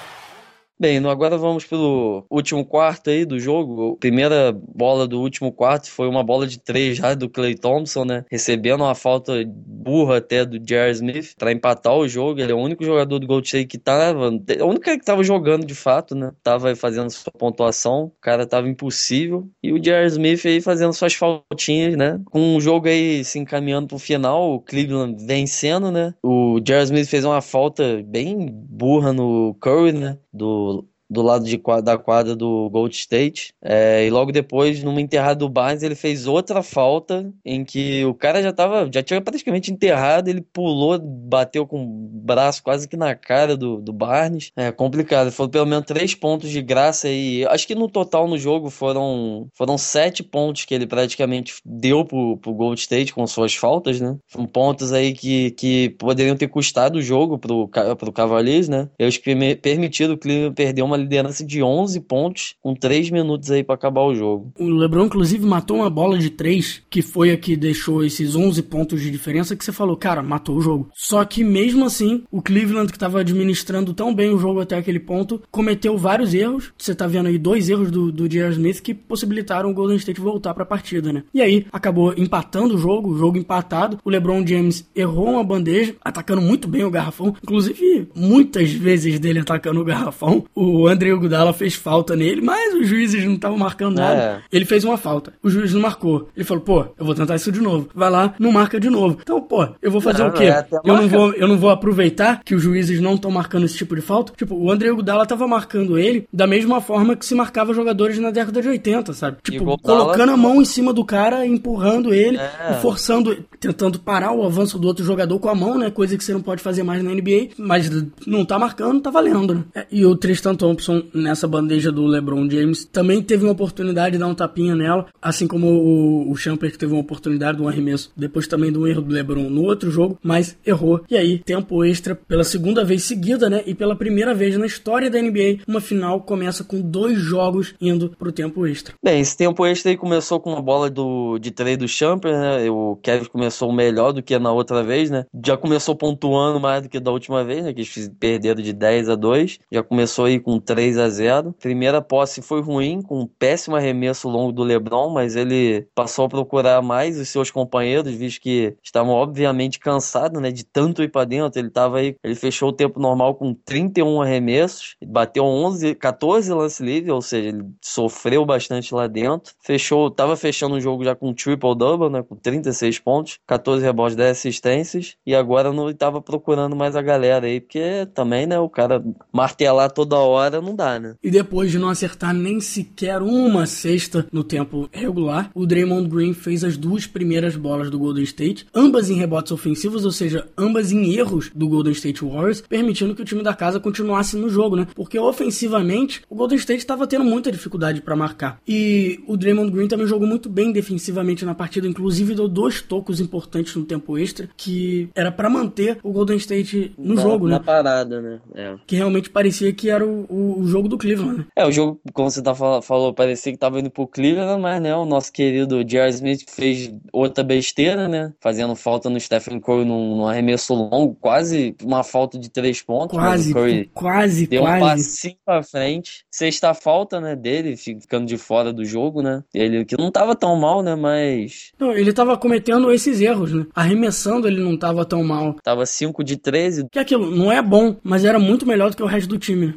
Bem, 0.79 0.99
agora 1.07 1.39
vamos 1.39 1.65
pelo 1.65 2.27
último 2.31 2.63
quarto 2.63 3.09
aí 3.09 3.25
do 3.25 3.41
jogo. 3.41 3.95
A 3.95 3.97
primeira 3.97 4.53
bola 4.53 5.09
do 5.09 5.19
último 5.23 5.51
quarto 5.51 5.91
foi 5.91 6.07
uma 6.07 6.23
bola 6.23 6.47
de 6.47 6.59
três 6.59 6.99
já 6.99 7.15
do 7.15 7.31
Clay 7.31 7.55
Thompson, 7.55 8.05
né? 8.05 8.27
Recebendo 8.31 8.83
uma 8.83 8.95
falta 8.95 9.33
burra 9.47 10.19
até 10.19 10.45
do 10.45 10.59
J.R. 10.59 10.93
Smith 10.93 11.33
para 11.39 11.51
empatar 11.51 11.95
o 11.97 12.07
jogo. 12.07 12.41
Ele 12.41 12.53
é 12.53 12.55
o 12.55 12.59
único 12.59 12.85
jogador 12.85 13.19
do 13.19 13.27
Gold 13.27 13.47
State 13.47 13.67
que 13.67 13.79
tava. 13.79 14.29
O 14.29 14.67
único 14.67 14.83
que 14.83 14.99
tava 14.99 15.25
jogando 15.25 15.65
de 15.65 15.75
fato, 15.75 16.15
né? 16.15 16.31
Tava 16.43 16.77
fazendo 16.77 17.09
sua 17.09 17.33
pontuação. 17.33 18.05
O 18.05 18.21
cara 18.21 18.47
tava 18.47 18.69
impossível. 18.69 19.49
E 19.63 19.73
o 19.73 19.81
J.R. 19.81 20.07
Smith 20.09 20.45
aí 20.45 20.61
fazendo 20.61 20.93
suas 20.93 21.15
faltinhas, 21.15 21.97
né? 21.97 22.21
Com 22.27 22.55
o 22.55 22.61
jogo 22.61 22.87
aí 22.87 23.25
se 23.25 23.39
encaminhando 23.39 23.89
pro 23.89 23.99
final, 23.99 24.53
o 24.53 24.61
Cleveland 24.61 25.25
vencendo, 25.25 25.91
né? 25.91 26.13
O 26.23 26.61
J.R. 26.61 26.85
Smith 26.85 27.09
fez 27.09 27.25
uma 27.25 27.41
falta 27.41 28.03
bem 28.05 28.51
burra 28.53 29.11
no 29.15 29.57
Curry, 29.59 29.93
né? 29.93 30.19
Do 30.37 30.89
do 31.09 31.23
lado 31.23 31.45
de, 31.45 31.61
da 31.83 31.97
quadra 31.97 32.35
do 32.35 32.69
Gold 32.71 32.95
State. 32.95 33.53
É, 33.63 34.07
e 34.07 34.11
logo 34.11 34.33
depois, 34.33 34.83
numa 34.83 35.01
enterrada 35.01 35.37
do 35.37 35.49
Barnes, 35.49 35.83
ele 35.83 35.95
fez 35.95 36.27
outra 36.27 36.63
falta 36.63 37.33
em 37.45 37.65
que 37.65 38.05
o 38.05 38.15
cara 38.15 38.43
já 38.43 38.53
tava, 38.53 38.89
já 38.93 39.03
tinha 39.03 39.21
praticamente 39.21 39.73
enterrado, 39.73 40.29
ele 40.29 40.41
pulou, 40.41 40.99
bateu 40.99 41.67
com 41.67 41.83
o 41.85 41.87
braço 41.87 42.63
quase 42.63 42.89
que 42.89 42.97
na 42.97 43.15
cara 43.15 43.57
do, 43.57 43.81
do 43.81 43.93
Barnes. 43.93 44.51
É 44.57 44.71
complicado. 44.73 45.31
Foram 45.31 45.51
pelo 45.51 45.67
menos 45.67 45.87
três 45.87 46.15
pontos 46.15 46.51
de 46.51 46.61
graça 46.61 47.09
e 47.09 47.47
acho 47.47 47.67
que 47.67 47.75
no 47.75 47.89
total 47.89 48.29
no 48.29 48.39
jogo 48.39 48.71
foram, 48.71 49.49
foram 49.55 49.79
sete 49.79 50.23
pontos 50.23 50.65
que 50.65 50.75
ele 50.75 50.87
praticamente 50.87 51.55
deu 51.65 52.05
pro, 52.05 52.37
pro 52.39 52.55
Gold 52.55 52.81
State 52.81 53.15
com 53.15 53.27
suas 53.27 53.55
faltas, 53.55 54.01
né? 54.01 54.17
São 54.27 54.47
pontos 54.47 54.93
aí 54.93 55.13
que, 55.13 55.53
que 55.53 55.91
poderiam 55.91 56.37
ter 56.37 56.49
custado 56.49 56.99
o 56.99 57.03
jogo 57.03 57.39
pro, 57.39 57.69
pro 57.69 58.13
Cavaliers, 58.13 58.69
né? 58.69 58.89
Que 58.99 59.57
permitido 59.57 60.15
o 60.15 60.19
Cleveland 60.19 60.55
perder 60.55 60.83
uma 60.83 60.96
uma 60.97 61.03
liderança 61.03 61.45
de 61.45 61.63
11 61.63 62.01
pontos 62.01 62.55
com 62.63 62.75
3 62.75 63.11
minutos 63.11 63.51
aí 63.51 63.63
para 63.63 63.75
acabar 63.75 64.03
o 64.03 64.15
jogo. 64.15 64.53
O 64.59 64.69
LeBron, 64.69 65.05
inclusive, 65.07 65.45
matou 65.45 65.79
uma 65.79 65.91
bola 65.91 66.19
de 66.19 66.31
3, 66.31 66.83
que 66.89 67.03
foi 67.03 67.31
a 67.31 67.37
que 67.37 67.57
deixou 67.57 68.05
esses 68.05 68.35
11 68.35 68.63
pontos 68.63 69.01
de 69.01 69.11
diferença, 69.11 69.55
que 69.55 69.65
você 69.65 69.73
falou, 69.73 69.97
cara, 69.97 70.23
matou 70.23 70.57
o 70.57 70.61
jogo. 70.61 70.89
Só 70.95 71.25
que 71.25 71.45
mesmo 71.45 71.85
assim, 71.85 72.25
o 72.31 72.41
Cleveland, 72.41 72.91
que 72.91 72.97
estava 72.97 73.21
administrando 73.21 73.93
tão 73.93 74.15
bem 74.15 74.31
o 74.31 74.39
jogo 74.39 74.61
até 74.61 74.77
aquele 74.77 75.01
ponto, 75.01 75.43
cometeu 75.51 75.97
vários 75.99 76.35
erros. 76.35 76.73
Você 76.77 76.95
tá 76.95 77.07
vendo 77.07 77.27
aí 77.27 77.39
dois 77.39 77.69
erros 77.69 77.91
do, 77.91 78.11
do. 78.11 78.27
Smith 78.27 78.81
que 78.81 78.93
possibilitaram 78.93 79.71
o 79.71 79.75
Golden 79.75 79.97
State 79.97 80.21
voltar 80.21 80.53
para 80.53 80.63
a 80.63 80.67
partida, 80.67 81.13
né? 81.13 81.23
E 81.33 81.41
aí, 81.41 81.67
acabou 81.73 82.13
empatando 82.17 82.75
o 82.75 82.79
jogo, 82.79 83.11
o 83.11 83.19
jogo 83.19 83.39
empatado. 83.39 83.99
O 84.05 84.11
LeBron 84.11 84.47
James 84.47 84.89
errou 84.95 85.31
uma 85.31 85.45
bandeja, 85.45 85.95
atacando 86.05 86.43
muito 86.43 86.69
bem 86.69 86.85
o 86.85 86.91
garrafão. 86.91 87.35
Inclusive, 87.43 88.09
muitas 88.15 88.71
vezes 88.71 89.19
dele 89.19 89.41
atacando 89.41 89.81
o 89.81 89.85
garrafão. 89.85 90.45
O 90.55 90.86
o 90.87 90.89
André 90.89 91.13
Gudala 91.15 91.53
fez 91.53 91.75
falta 91.75 92.15
nele, 92.15 92.41
mas 92.41 92.75
os 92.75 92.87
juízes 92.87 93.25
não 93.25 93.35
estavam 93.35 93.59
marcando 93.59 93.97
nada. 93.97 94.21
É. 94.21 94.41
Ele 94.53 94.65
fez 94.65 94.85
uma 94.85 94.97
falta. 94.97 95.33
O 95.43 95.51
juiz 95.51 95.75
não 95.75 95.81
marcou. 95.81 96.29
Ele 96.37 96.45
falou, 96.45 96.63
pô, 96.63 96.87
eu 96.97 97.05
vou 97.05 97.15
tentar 97.15 97.35
isso 97.35 97.51
de 97.51 97.61
novo. 97.61 97.89
Vai 97.95 98.09
lá, 98.09 98.35
não 98.39 98.53
marca 98.53 98.79
de 98.79 98.89
novo. 98.89 99.19
Então, 99.21 99.41
pô, 99.41 99.67
eu 99.83 99.91
vou 99.91 100.01
fazer 100.01 100.23
não, 100.23 100.31
o 100.31 100.33
quê? 100.33 100.45
É 100.45 100.67
eu, 100.85 100.95
não 100.95 101.09
vou, 101.09 101.33
eu 101.33 101.49
não 101.49 101.59
vou 101.59 101.71
aproveitar 101.71 102.41
que 102.45 102.55
os 102.55 102.63
juízes 102.63 103.01
não 103.01 103.15
estão 103.15 103.31
marcando 103.31 103.65
esse 103.65 103.77
tipo 103.77 103.97
de 103.97 104.01
falta. 104.01 104.33
Tipo, 104.37 104.55
o 104.55 104.71
André 104.71 104.93
Gudala 104.93 105.27
tava 105.27 105.49
marcando 105.49 105.99
ele 105.99 106.29
da 106.33 106.47
mesma 106.47 106.81
forma 106.81 107.17
que 107.17 107.27
se 107.27 107.35
marcava 107.35 107.75
jogadores 107.75 108.19
na 108.19 108.31
década 108.31 108.63
de 108.63 108.69
80, 108.69 109.13
sabe? 109.13 109.39
Tipo, 109.43 109.77
colocando 109.79 110.31
a 110.31 110.37
mão 110.37 110.63
em 110.63 110.65
cima 110.65 110.93
do 110.93 111.05
cara, 111.05 111.45
empurrando 111.45 112.15
ele, 112.15 112.37
é. 112.37 112.75
forçando, 112.81 113.37
tentando 113.59 113.99
parar 113.99 114.33
o 114.33 114.45
avanço 114.45 114.79
do 114.79 114.87
outro 114.87 115.05
jogador 115.05 115.39
com 115.41 115.49
a 115.49 115.55
mão, 115.55 115.77
né? 115.77 115.91
Coisa 115.91 116.17
que 116.17 116.23
você 116.23 116.33
não 116.33 116.43
pode 116.43 116.63
fazer 116.63 116.83
mais 116.83 117.03
na 117.03 117.11
NBA. 117.11 117.49
Mas 117.59 117.91
não 118.27 118.45
tá 118.45 118.59
marcando, 118.59 119.01
tá 119.01 119.11
valendo, 119.11 119.55
né? 119.55 119.65
É, 119.75 119.87
e 119.91 120.05
o 120.05 120.15
Tristan 120.15 120.55
Thompson 120.55 120.76
Thompson 120.77 121.03
nessa 121.15 121.49
bandeja 121.49 121.91
do 121.91 122.05
LeBron 122.07 122.49
James 122.51 122.85
também 122.85 123.23
teve 123.23 123.45
uma 123.45 123.53
oportunidade 123.53 124.13
de 124.13 124.19
dar 124.19 124.27
um 124.27 124.35
tapinha 124.35 124.75
nela, 124.75 125.07
assim 125.21 125.47
como 125.47 125.67
o, 125.67 126.31
o 126.31 126.37
Champer 126.37 126.71
que 126.71 126.79
teve 126.79 126.93
uma 126.93 127.01
oportunidade 127.01 127.59
de 127.59 127.63
um 127.63 127.69
arremesso, 127.69 128.13
depois 128.17 128.47
também 128.47 128.71
de 128.71 128.79
um 128.79 128.87
erro 128.87 129.03
do 129.03 129.13
LeBron 129.13 129.49
no 129.49 129.65
outro 129.65 129.91
jogo, 129.91 130.19
mas 130.23 130.57
errou. 130.65 131.03
E 131.11 131.17
aí, 131.17 131.39
tempo 131.39 131.85
extra 131.85 132.15
pela 132.15 132.45
segunda 132.45 132.85
vez 132.85 133.05
seguida, 133.05 133.49
né? 133.49 133.63
E 133.67 133.75
pela 133.75 133.97
primeira 133.97 134.35
vez 134.35 134.57
na 134.59 134.67
história 134.67 135.11
da 135.11 135.21
NBA, 135.21 135.63
uma 135.67 135.81
final 135.81 136.21
começa 136.21 136.63
com 136.63 136.81
dois 136.81 137.19
jogos 137.19 137.75
indo 137.81 138.11
pro 138.19 138.33
tempo 138.33 138.67
extra. 138.67 138.95
Bem, 139.03 139.21
esse 139.21 139.37
tempo 139.37 139.65
extra 139.65 139.91
aí 139.91 139.97
começou 139.97 140.39
com 140.39 140.51
uma 140.51 140.63
bola 140.63 140.91
do, 140.91 141.39
de 141.39 141.51
três 141.51 141.79
do 141.79 141.89
Champer, 141.89 142.33
né? 142.33 142.71
O 142.71 142.99
Kevin 143.03 143.25
começou 143.27 143.73
melhor 143.73 144.13
do 144.13 144.23
que 144.23 144.39
na 144.39 144.53
outra 144.53 144.83
vez, 144.83 145.11
né? 145.11 145.25
Já 145.45 145.57
começou 145.57 145.97
pontuando 145.97 146.61
mais 146.61 146.83
do 146.83 146.89
que 146.89 147.01
da 147.01 147.11
última 147.11 147.45
vez, 147.45 147.65
né? 147.65 147.73
Que 147.73 147.81
eles 147.81 148.11
perderam 148.19 148.61
de 148.61 148.73
10 148.73 149.09
a 149.09 149.15
2. 149.15 149.59
Já 149.73 149.83
começou 149.83 150.27
aí 150.27 150.39
com 150.39 150.61
3 150.67 150.99
a 150.99 151.09
0 151.09 151.55
Primeira 151.61 152.03
posse 152.03 152.43
foi 152.43 152.61
ruim, 152.61 153.01
com 153.01 153.21
um 153.21 153.27
péssimo 153.27 153.77
arremesso 153.77 154.29
longo 154.29 154.53
do 154.53 154.63
LeBron, 154.63 155.11
mas 155.11 155.37
ele 155.37 155.87
passou 155.95 156.27
a 156.27 156.29
procurar 156.29 156.83
mais 156.83 157.19
os 157.19 157.29
seus 157.29 157.51
companheiros, 157.51 158.13
visto 158.13 158.41
que 158.41 158.77
estavam 158.83 159.15
obviamente 159.15 159.79
cansados, 159.79 160.41
né, 160.43 160.51
de 160.51 160.65
tanto 160.65 161.03
ir 161.03 161.09
para 161.09 161.25
dentro. 161.25 161.59
Ele 161.59 161.71
tava 161.71 161.99
aí, 161.99 162.17
ele 162.23 162.35
fechou 162.35 162.71
o 162.71 162.73
tempo 162.73 163.01
normal 163.01 163.35
com 163.37 163.55
31 163.55 164.21
arremessos, 164.21 164.97
bateu 165.07 165.45
11, 165.45 165.95
14 165.95 166.53
lance 166.53 166.83
livre, 166.83 167.11
ou 167.11 167.23
seja, 167.23 167.49
ele 167.49 167.65
sofreu 167.81 168.45
bastante 168.45 168.95
lá 168.95 169.07
dentro. 169.07 169.55
Fechou, 169.61 170.11
tava 170.11 170.37
fechando 170.37 170.75
o 170.75 170.81
jogo 170.81 171.05
já 171.05 171.15
com 171.15 171.33
triple 171.33 171.75
double, 171.77 172.11
né, 172.11 172.23
com 172.23 172.37
36 172.37 172.99
pontos, 172.99 173.39
14 173.47 173.85
rebotes, 173.85 174.17
10 174.17 174.31
assistências, 174.31 175.17
e 175.25 175.35
agora 175.35 175.73
não 175.73 175.89
estava 175.89 176.21
procurando 176.21 176.75
mais 176.75 176.97
a 176.97 177.03
galera 177.03 177.47
aí, 177.47 177.61
porque 177.61 178.07
também, 178.15 178.47
né, 178.47 178.59
o 178.59 178.69
cara 178.69 179.03
martelar 179.33 179.91
toda 179.91 180.17
hora 180.19 180.56
não 180.63 180.75
dá, 180.75 180.99
né? 180.99 181.15
E 181.23 181.31
depois 181.31 181.71
de 181.71 181.79
não 181.79 181.89
acertar 181.89 182.35
nem 182.35 182.61
sequer 182.61 183.23
uma 183.23 183.67
cesta 183.67 184.27
no 184.33 184.45
tempo 184.45 184.89
regular, 184.93 185.51
o 185.55 185.67
Draymond 185.67 186.09
Green 186.09 186.33
fez 186.35 186.65
as 186.65 186.77
duas 186.77 187.07
primeiras 187.07 187.57
bolas 187.57 187.91
do 187.91 187.99
Golden 187.99 188.25
State, 188.25 188.67
ambas 188.75 189.11
em 189.11 189.15
rebotes 189.15 189.53
ofensivos, 189.53 190.05
ou 190.05 190.13
seja, 190.13 190.47
ambas 190.57 190.93
em 190.93 191.15
erros 191.15 191.51
do 191.55 191.69
Golden 191.69 191.93
State 191.93 192.25
Warriors, 192.25 192.63
permitindo 192.63 193.15
que 193.15 193.23
o 193.23 193.25
time 193.25 193.43
da 193.43 193.55
casa 193.55 193.81
continuasse 193.81 194.37
no 194.37 194.49
jogo, 194.49 194.77
né? 194.77 194.87
Porque 194.95 195.19
ofensivamente, 195.19 196.23
o 196.29 196.35
Golden 196.35 196.59
State 196.59 196.81
estava 196.81 197.07
tendo 197.07 197.25
muita 197.25 197.51
dificuldade 197.51 198.01
para 198.01 198.17
marcar. 198.17 198.61
E 198.67 199.21
o 199.27 199.37
Draymond 199.37 199.71
Green 199.71 199.89
também 199.89 200.07
jogou 200.07 200.27
muito 200.27 200.49
bem 200.49 200.73
defensivamente 200.73 201.45
na 201.45 201.55
partida, 201.55 201.87
inclusive 201.87 202.35
deu 202.35 202.49
dois 202.49 202.83
tocos 202.83 203.21
importantes 203.21 203.75
no 203.75 203.85
tempo 203.85 204.19
extra, 204.19 204.49
que 204.57 205.09
era 205.15 205.31
para 205.31 205.51
manter 205.51 205.99
o 206.03 206.13
Golden 206.13 206.37
State 206.37 206.95
no 206.99 207.15
na, 207.15 207.23
jogo, 207.23 207.49
na 207.49 207.59
né? 207.59 207.65
parada, 207.65 208.21
né? 208.21 208.41
É. 208.55 208.75
Que 208.87 208.97
realmente 208.97 209.31
parecia 209.31 209.73
que 209.73 209.91
era 209.91 210.05
o, 210.05 210.27
o, 210.29 210.46
o 210.61 210.67
jogo 210.67 210.89
do 210.89 210.99
Cleveland, 210.99 211.39
né? 211.39 211.45
É, 211.57 211.67
o 211.67 211.73
jogo, 211.73 212.01
como 212.13 212.31
você 212.31 212.43
tá 212.43 212.55
fal 212.55 212.81
falou, 212.83 213.13
parecia 213.15 213.53
que 213.53 213.59
tava 213.59 213.81
indo 213.81 213.91
pro 213.91 214.07
Cleveland, 214.07 214.61
mas 214.61 214.81
né, 214.81 214.95
o 214.95 215.05
nosso 215.05 215.33
querido 215.33 215.85
J.R. 215.85 216.11
Smith 216.11 216.45
fez 216.49 216.93
outra 217.13 217.43
besteira, 217.43 218.09
né? 218.09 218.33
Fazendo 218.41 218.75
falta 218.77 219.09
no 219.11 219.19
Stephen 219.21 219.61
Curry 219.61 219.85
num, 219.85 220.17
num 220.17 220.27
arremesso 220.27 220.75
longo, 220.75 221.15
quase 221.21 221.75
uma 221.83 222.03
falta 222.03 222.39
de 222.39 222.49
três 222.51 222.83
pontos. 222.83 223.19
Quase, 223.19 223.53
Curry 223.53 223.91
quase, 223.95 224.47
deu 224.47 224.63
quase. 224.63 224.77
um 224.77 224.87
passinho 224.87 225.37
pra 225.45 225.63
frente. 225.63 226.25
Sexta 226.31 226.75
falta, 226.75 227.21
né, 227.21 227.35
dele, 227.35 227.77
ficando 227.77 228.27
de 228.27 228.37
fora 228.37 228.73
do 228.73 228.85
jogo, 228.85 229.23
né? 229.23 229.43
Ele 229.55 229.85
que 229.85 229.97
não 229.97 230.11
tava 230.11 230.35
tão 230.35 230.57
mal, 230.57 230.83
né, 230.83 230.95
mas 230.95 231.73
Não, 231.79 231.93
ele 231.93 232.13
tava 232.13 232.37
cometendo 232.37 232.93
esses 232.93 233.21
erros, 233.21 233.53
né? 233.53 233.67
Arremessando 233.75 234.47
ele 234.47 234.61
não 234.61 234.77
tava 234.77 235.05
tão 235.05 235.23
mal. 235.25 235.55
tava 235.63 235.87
5 235.87 236.23
de 236.25 236.37
13, 236.37 236.87
Que 236.91 236.99
aquilo 236.99 237.31
não 237.31 237.51
é 237.51 237.63
bom, 237.63 237.97
mas 238.03 238.25
era 238.25 238.39
muito 238.39 238.67
melhor 238.67 238.91
do 238.91 238.97
que 238.97 239.03
o 239.03 239.07
resto 239.07 239.29
do 239.29 239.39
time. 239.39 239.67
né? 239.67 239.75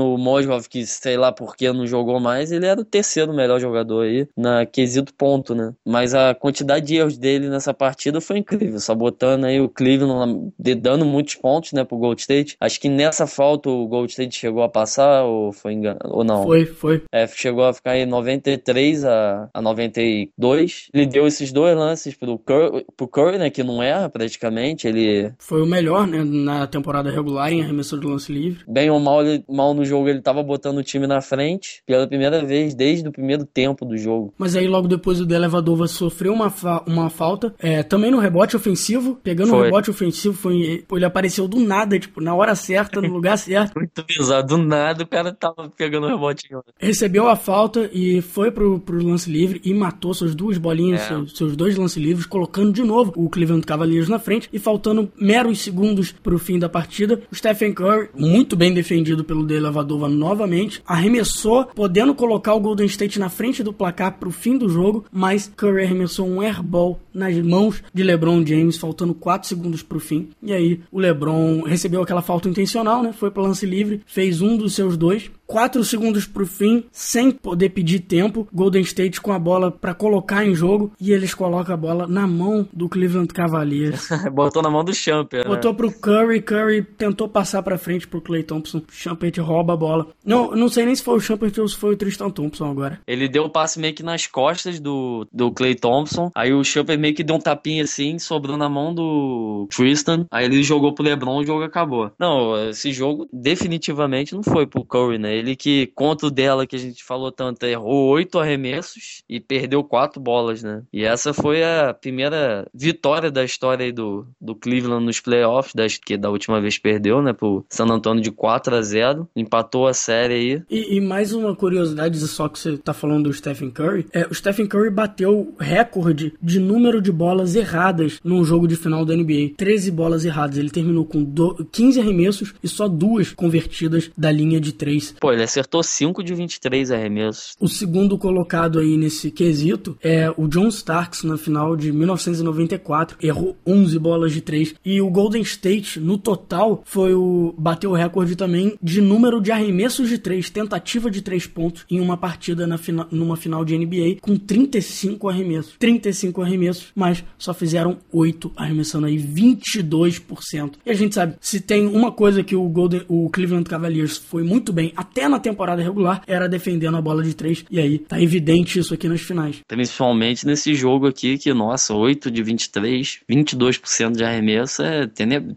Tirando 0.00 0.14
o 0.14 0.18
Mojov, 0.18 0.68
que 0.68 0.86
sei 0.86 1.16
lá 1.16 1.32
por 1.32 1.56
que 1.56 1.70
não 1.72 1.86
jogou 1.86 2.18
mais, 2.20 2.50
ele 2.52 2.66
era 2.66 2.80
o 2.80 2.84
terceiro 2.84 3.32
melhor 3.32 3.60
jogador 3.60 4.02
aí, 4.04 4.26
na 4.36 4.64
quesito 4.66 5.12
ponto, 5.14 5.54
né? 5.54 5.72
Mas 5.86 6.14
a 6.14 6.34
quantidade 6.34 6.86
de 6.86 6.96
erros 6.96 7.18
dele 7.18 7.48
nessa 7.48 7.74
partida 7.74 8.20
foi 8.20 8.38
incrível, 8.38 8.78
sabotando 8.80 9.46
aí 9.46 9.60
o 9.60 9.68
Cleveland, 9.68 10.50
dando 10.58 11.04
muitos 11.04 11.34
pontos, 11.34 11.72
né, 11.72 11.84
pro 11.84 11.98
Gold 11.98 12.20
State. 12.20 12.56
Acho 12.60 12.80
que 12.80 12.88
nessa 12.88 13.26
falta 13.26 13.68
o 13.68 13.86
Gold 13.86 14.10
State 14.10 14.36
chegou 14.36 14.62
a 14.62 14.68
passar, 14.68 15.24
ou 15.24 15.52
foi 15.52 15.74
engan... 15.74 15.96
ou 16.04 16.24
não? 16.24 16.44
Foi, 16.44 16.64
foi. 16.66 17.02
É, 17.12 17.26
chegou 17.26 17.64
a 17.64 17.72
ficar 17.72 17.96
em 17.96 18.06
93 18.06 19.04
a, 19.04 19.48
a 19.52 19.60
92. 19.62 20.88
Ele 20.92 21.06
deu 21.06 21.26
esses 21.26 21.52
dois 21.52 21.76
lances 21.76 22.14
pro 22.14 22.38
Curry, 22.38 22.84
pro 22.96 23.08
Curry, 23.08 23.38
né, 23.38 23.50
que 23.50 23.62
não 23.62 23.82
erra 23.82 24.08
praticamente, 24.08 24.86
ele 24.86 25.32
Foi 25.38 25.62
o 25.62 25.66
melhor, 25.66 26.06
né? 26.06 26.22
Na 26.24 26.66
temporada 26.66 27.10
regular 27.10 27.52
em 27.52 27.62
arremesso 27.62 27.98
de 27.98 28.06
lance 28.06 28.32
livre. 28.32 28.64
bem 28.68 28.90
ou 28.90 29.00
mal, 29.00 29.24
ele- 29.24 29.44
mal 29.48 29.74
no 29.74 29.84
jogo, 29.90 30.08
ele 30.08 30.20
tava 30.20 30.42
botando 30.42 30.78
o 30.78 30.82
time 30.82 31.06
na 31.06 31.20
frente 31.20 31.82
pela 31.86 32.06
primeira 32.06 32.44
vez 32.44 32.74
desde 32.74 33.08
o 33.08 33.12
primeiro 33.12 33.44
tempo 33.44 33.84
do 33.84 33.96
jogo. 33.96 34.32
Mas 34.38 34.56
aí 34.56 34.66
logo 34.66 34.88
depois 34.88 35.20
o 35.20 35.26
Delevadova 35.26 35.86
sofreu 35.86 36.32
uma, 36.32 36.50
fa- 36.50 36.82
uma 36.86 37.10
falta. 37.10 37.54
É, 37.58 37.82
também 37.82 38.10
no 38.10 38.18
rebote 38.18 38.56
ofensivo. 38.56 39.16
Pegando 39.22 39.48
o 39.48 39.56
Foi. 39.56 39.64
rebote 39.66 39.90
ofensivo, 39.90 40.34
foi, 40.34 40.84
ele 40.92 41.04
apareceu 41.04 41.46
do 41.48 41.58
nada, 41.60 41.98
tipo, 41.98 42.20
na 42.20 42.34
hora 42.34 42.54
certa, 42.54 43.00
no 43.00 43.08
lugar 43.12 43.36
certo. 43.38 43.74
Muito 43.78 44.04
bizarro, 44.04 44.46
do 44.46 44.58
nada 44.58 45.02
o 45.02 45.06
cara 45.06 45.32
tava 45.32 45.70
pegando 45.76 46.06
o 46.06 46.10
rebotinho. 46.10 46.62
recebeu 46.78 47.28
a 47.28 47.36
falta 47.36 47.88
e 47.92 48.20
foi 48.22 48.50
pro, 48.50 48.78
pro 48.80 49.02
lance 49.04 49.30
livre 49.30 49.60
e 49.64 49.72
matou 49.74 50.14
suas 50.14 50.34
duas 50.34 50.58
bolinhas, 50.58 51.02
É. 51.02 51.06
seus, 51.08 51.36
seus 51.36 51.56
dois 51.56 51.76
lances 51.76 52.02
livres, 52.02 52.26
colocando 52.26 52.72
de 52.72 52.82
novo 52.82 53.12
o 53.16 53.28
Cleveland 53.28 53.66
Cavaliers 53.66 54.08
na 54.08 54.18
frente 54.18 54.48
e 54.52 54.58
faltando 54.58 55.10
meros 55.20 55.60
segundos 55.60 56.12
pro 56.12 56.38
fim 56.38 56.58
da 56.58 56.68
partida. 56.68 57.20
O 57.30 57.34
Stephen 57.34 57.72
Curry, 57.72 58.08
muito 58.14 58.56
bem 58.56 58.72
defendido 58.72 59.24
pelo 59.24 59.44
Delavadova 59.80 60.08
novamente, 60.08 60.82
arremessou, 60.86 61.64
podendo 61.64 62.14
colocar 62.14 62.54
o 62.54 62.60
Golden 62.60 62.86
State 62.86 63.18
na 63.18 63.28
frente 63.28 63.62
do 63.62 63.72
placar 63.72 64.18
pro 64.18 64.30
fim 64.30 64.56
do 64.56 64.68
jogo, 64.68 65.04
mas 65.10 65.50
Curry 65.56 65.84
arremessou 65.84 66.28
um 66.28 66.40
airball 66.40 67.00
nas 67.12 67.36
mãos 67.38 67.82
de 67.92 68.02
LeBron 68.02 68.44
James, 68.46 68.76
faltando 68.76 69.14
4 69.14 69.48
segundos 69.48 69.82
pro 69.82 70.00
fim. 70.00 70.28
E 70.42 70.52
aí 70.52 70.80
o 70.92 70.98
LeBron 70.98 71.62
recebeu 71.62 72.02
aquela 72.02 72.22
falta 72.22 72.48
intencional, 72.48 73.02
né? 73.02 73.12
Foi 73.12 73.30
pro 73.30 73.42
lance 73.42 73.66
livre, 73.66 74.02
fez 74.06 74.40
um 74.40 74.56
dos 74.56 74.74
seus 74.74 74.96
dois. 74.96 75.30
4 75.50 75.82
segundos 75.82 76.26
pro 76.26 76.46
fim, 76.46 76.84
sem 76.92 77.32
poder 77.32 77.70
pedir 77.70 77.98
tempo. 77.98 78.46
Golden 78.52 78.82
State 78.82 79.20
com 79.20 79.32
a 79.32 79.38
bola 79.38 79.72
pra 79.72 79.92
colocar 79.92 80.46
em 80.46 80.54
jogo 80.54 80.92
e 81.00 81.10
eles 81.10 81.34
colocam 81.34 81.74
a 81.74 81.76
bola 81.76 82.06
na 82.06 82.24
mão 82.24 82.68
do 82.72 82.88
Cleveland 82.88 83.34
Cavaliers. 83.34 84.08
Botou 84.32 84.62
na 84.62 84.70
mão 84.70 84.84
do 84.84 84.94
Champer, 84.94 85.40
né? 85.40 85.50
Botou 85.50 85.74
pro 85.74 85.90
Curry, 85.90 86.40
Curry 86.40 86.84
tentou 86.84 87.28
passar 87.28 87.64
pra 87.64 87.76
frente 87.76 88.06
pro 88.06 88.20
Clay 88.20 88.44
Thompson. 88.44 88.80
Champert 88.92 89.38
rouba 89.38 89.72
a 89.72 89.76
bola. 89.76 90.06
Não, 90.24 90.52
não 90.52 90.68
sei 90.68 90.86
nem 90.86 90.94
se 90.94 91.02
foi 91.02 91.16
o 91.16 91.20
Champert 91.20 91.58
ou 91.58 91.66
se 91.66 91.76
foi 91.76 91.94
o 91.94 91.96
Tristan 91.96 92.30
Thompson 92.30 92.70
agora. 92.70 93.00
Ele 93.04 93.28
deu 93.28 93.42
o 93.44 93.50
passe 93.50 93.80
meio 93.80 93.92
que 93.92 94.04
nas 94.04 94.28
costas 94.28 94.78
do, 94.78 95.26
do 95.32 95.50
Clay 95.50 95.74
Thompson. 95.74 96.30
Aí 96.32 96.52
o 96.52 96.62
Champer 96.62 96.96
meio 96.96 97.14
que 97.14 97.24
deu 97.24 97.34
um 97.34 97.40
tapinha 97.40 97.82
assim, 97.82 98.20
sobrou 98.20 98.56
na 98.56 98.68
mão 98.68 98.94
do 98.94 99.66
Tristan. 99.68 100.26
Aí 100.30 100.44
ele 100.44 100.62
jogou 100.62 100.94
pro 100.94 101.02
LeBron, 101.02 101.38
o 101.38 101.44
jogo 101.44 101.64
acabou. 101.64 102.12
Não, 102.16 102.68
esse 102.68 102.92
jogo 102.92 103.28
definitivamente 103.32 104.32
não 104.32 104.44
foi 104.44 104.64
pro 104.64 104.84
Curry, 104.84 105.18
né? 105.18 105.39
Ele 105.40 105.56
que, 105.56 105.86
contra 105.94 106.26
o 106.26 106.30
dela 106.30 106.66
que 106.66 106.76
a 106.76 106.78
gente 106.78 107.02
falou 107.02 107.32
tanto, 107.32 107.64
errou 107.64 108.08
oito 108.10 108.38
arremessos 108.38 109.22
e 109.28 109.40
perdeu 109.40 109.82
quatro 109.82 110.20
bolas, 110.20 110.62
né? 110.62 110.82
E 110.92 111.04
essa 111.04 111.32
foi 111.32 111.62
a 111.62 111.92
primeira 111.92 112.66
vitória 112.72 113.30
da 113.30 113.44
história 113.44 113.84
aí 113.84 113.92
do, 113.92 114.26
do 114.40 114.54
Cleveland 114.54 115.04
nos 115.04 115.20
playoffs, 115.20 115.74
das, 115.74 115.96
que 115.96 116.16
da 116.16 116.30
última 116.30 116.60
vez 116.60 116.78
perdeu, 116.78 117.22
né? 117.22 117.32
Pro 117.32 117.64
San 117.68 117.86
Antonio 117.86 118.22
de 118.22 118.30
4 118.30 118.76
a 118.76 118.82
0 118.82 119.28
Empatou 119.34 119.86
a 119.86 119.94
série 119.94 120.34
aí. 120.34 120.62
E, 120.70 120.96
e 120.96 121.00
mais 121.00 121.32
uma 121.32 121.54
curiosidade, 121.54 122.18
só 122.18 122.48
que 122.48 122.58
você 122.58 122.76
tá 122.76 122.92
falando 122.92 123.24
do 123.24 123.32
Stephen 123.32 123.70
Curry, 123.70 124.06
é, 124.12 124.26
o 124.30 124.34
Stephen 124.34 124.66
Curry 124.66 124.90
bateu 124.90 125.54
recorde 125.58 126.34
de 126.40 126.60
número 126.60 127.00
de 127.00 127.10
bolas 127.10 127.54
erradas 127.56 128.20
num 128.22 128.44
jogo 128.44 128.68
de 128.68 128.76
final 128.76 129.04
da 129.04 129.14
NBA. 129.14 129.54
13 129.56 129.90
bolas 129.90 130.24
erradas. 130.24 130.58
Ele 130.58 130.70
terminou 130.70 131.04
com 131.04 131.22
do, 131.22 131.66
15 131.70 132.00
arremessos 132.00 132.54
e 132.62 132.68
só 132.68 132.88
duas 132.88 133.32
convertidas 133.32 134.10
da 134.16 134.30
linha 134.30 134.60
de 134.60 134.72
3. 134.72 135.16
Pô, 135.20 135.29
ele 135.32 135.42
acertou 135.42 135.82
5 135.82 136.22
de 136.22 136.34
23 136.34 136.90
arremessos. 136.90 137.54
O 137.60 137.68
segundo 137.68 138.16
colocado 138.16 138.78
aí 138.78 138.96
nesse 138.96 139.30
quesito 139.30 139.96
é 140.02 140.32
o 140.36 140.48
John 140.48 140.68
Starks 140.68 141.22
na 141.22 141.36
final 141.36 141.76
de 141.76 141.92
1994, 141.92 143.18
errou 143.22 143.56
11 143.66 143.98
bolas 143.98 144.32
de 144.32 144.40
3 144.40 144.74
e 144.84 145.00
o 145.00 145.10
Golden 145.10 145.42
State 145.42 146.00
no 146.00 146.16
total 146.18 146.82
foi 146.84 147.14
o 147.14 147.54
bateu 147.58 147.90
o 147.90 147.94
recorde 147.94 148.36
também 148.36 148.76
de 148.82 149.00
número 149.00 149.40
de 149.40 149.50
arremessos 149.50 150.08
de 150.08 150.18
3, 150.18 150.48
tentativa 150.50 151.10
de 151.10 151.22
3 151.22 151.46
pontos 151.46 151.84
em 151.90 152.00
uma 152.00 152.16
partida 152.16 152.66
na 152.66 152.78
fina, 152.78 153.06
numa 153.10 153.36
final 153.36 153.64
de 153.64 153.76
NBA 153.76 154.20
com 154.20 154.36
35 154.36 155.28
arremessos. 155.28 155.74
35 155.78 156.42
arremessos, 156.42 156.86
mas 156.94 157.24
só 157.38 157.52
fizeram 157.52 157.98
8 158.12 158.52
arremessando 158.56 159.06
aí 159.06 159.18
22%. 159.18 160.74
E 160.84 160.90
a 160.90 160.94
gente 160.94 161.14
sabe, 161.14 161.36
se 161.40 161.60
tem 161.60 161.86
uma 161.86 162.12
coisa 162.12 162.42
que 162.42 162.54
o 162.54 162.68
Golden 162.68 163.02
o 163.08 163.28
Cleveland 163.30 163.68
Cavaliers 163.68 164.16
foi 164.16 164.42
muito 164.42 164.72
bem 164.72 164.92
até 164.96 165.19
na 165.28 165.38
temporada 165.38 165.82
regular, 165.82 166.22
era 166.26 166.48
defendendo 166.48 166.96
a 166.96 167.02
bola 167.02 167.22
de 167.22 167.34
3 167.34 167.64
e 167.70 167.80
aí 167.80 167.98
tá 167.98 168.20
evidente 168.20 168.78
isso 168.78 168.94
aqui 168.94 169.08
nas 169.08 169.20
finais. 169.20 169.60
Principalmente 169.66 170.46
nesse 170.46 170.74
jogo 170.74 171.06
aqui, 171.06 171.38
que, 171.38 171.52
nossa, 171.52 171.94
8 171.94 172.30
de 172.30 172.42
23, 172.42 173.20
22% 173.30 174.16
de 174.16 174.24
arremesso 174.24 174.82
é 174.82 175.08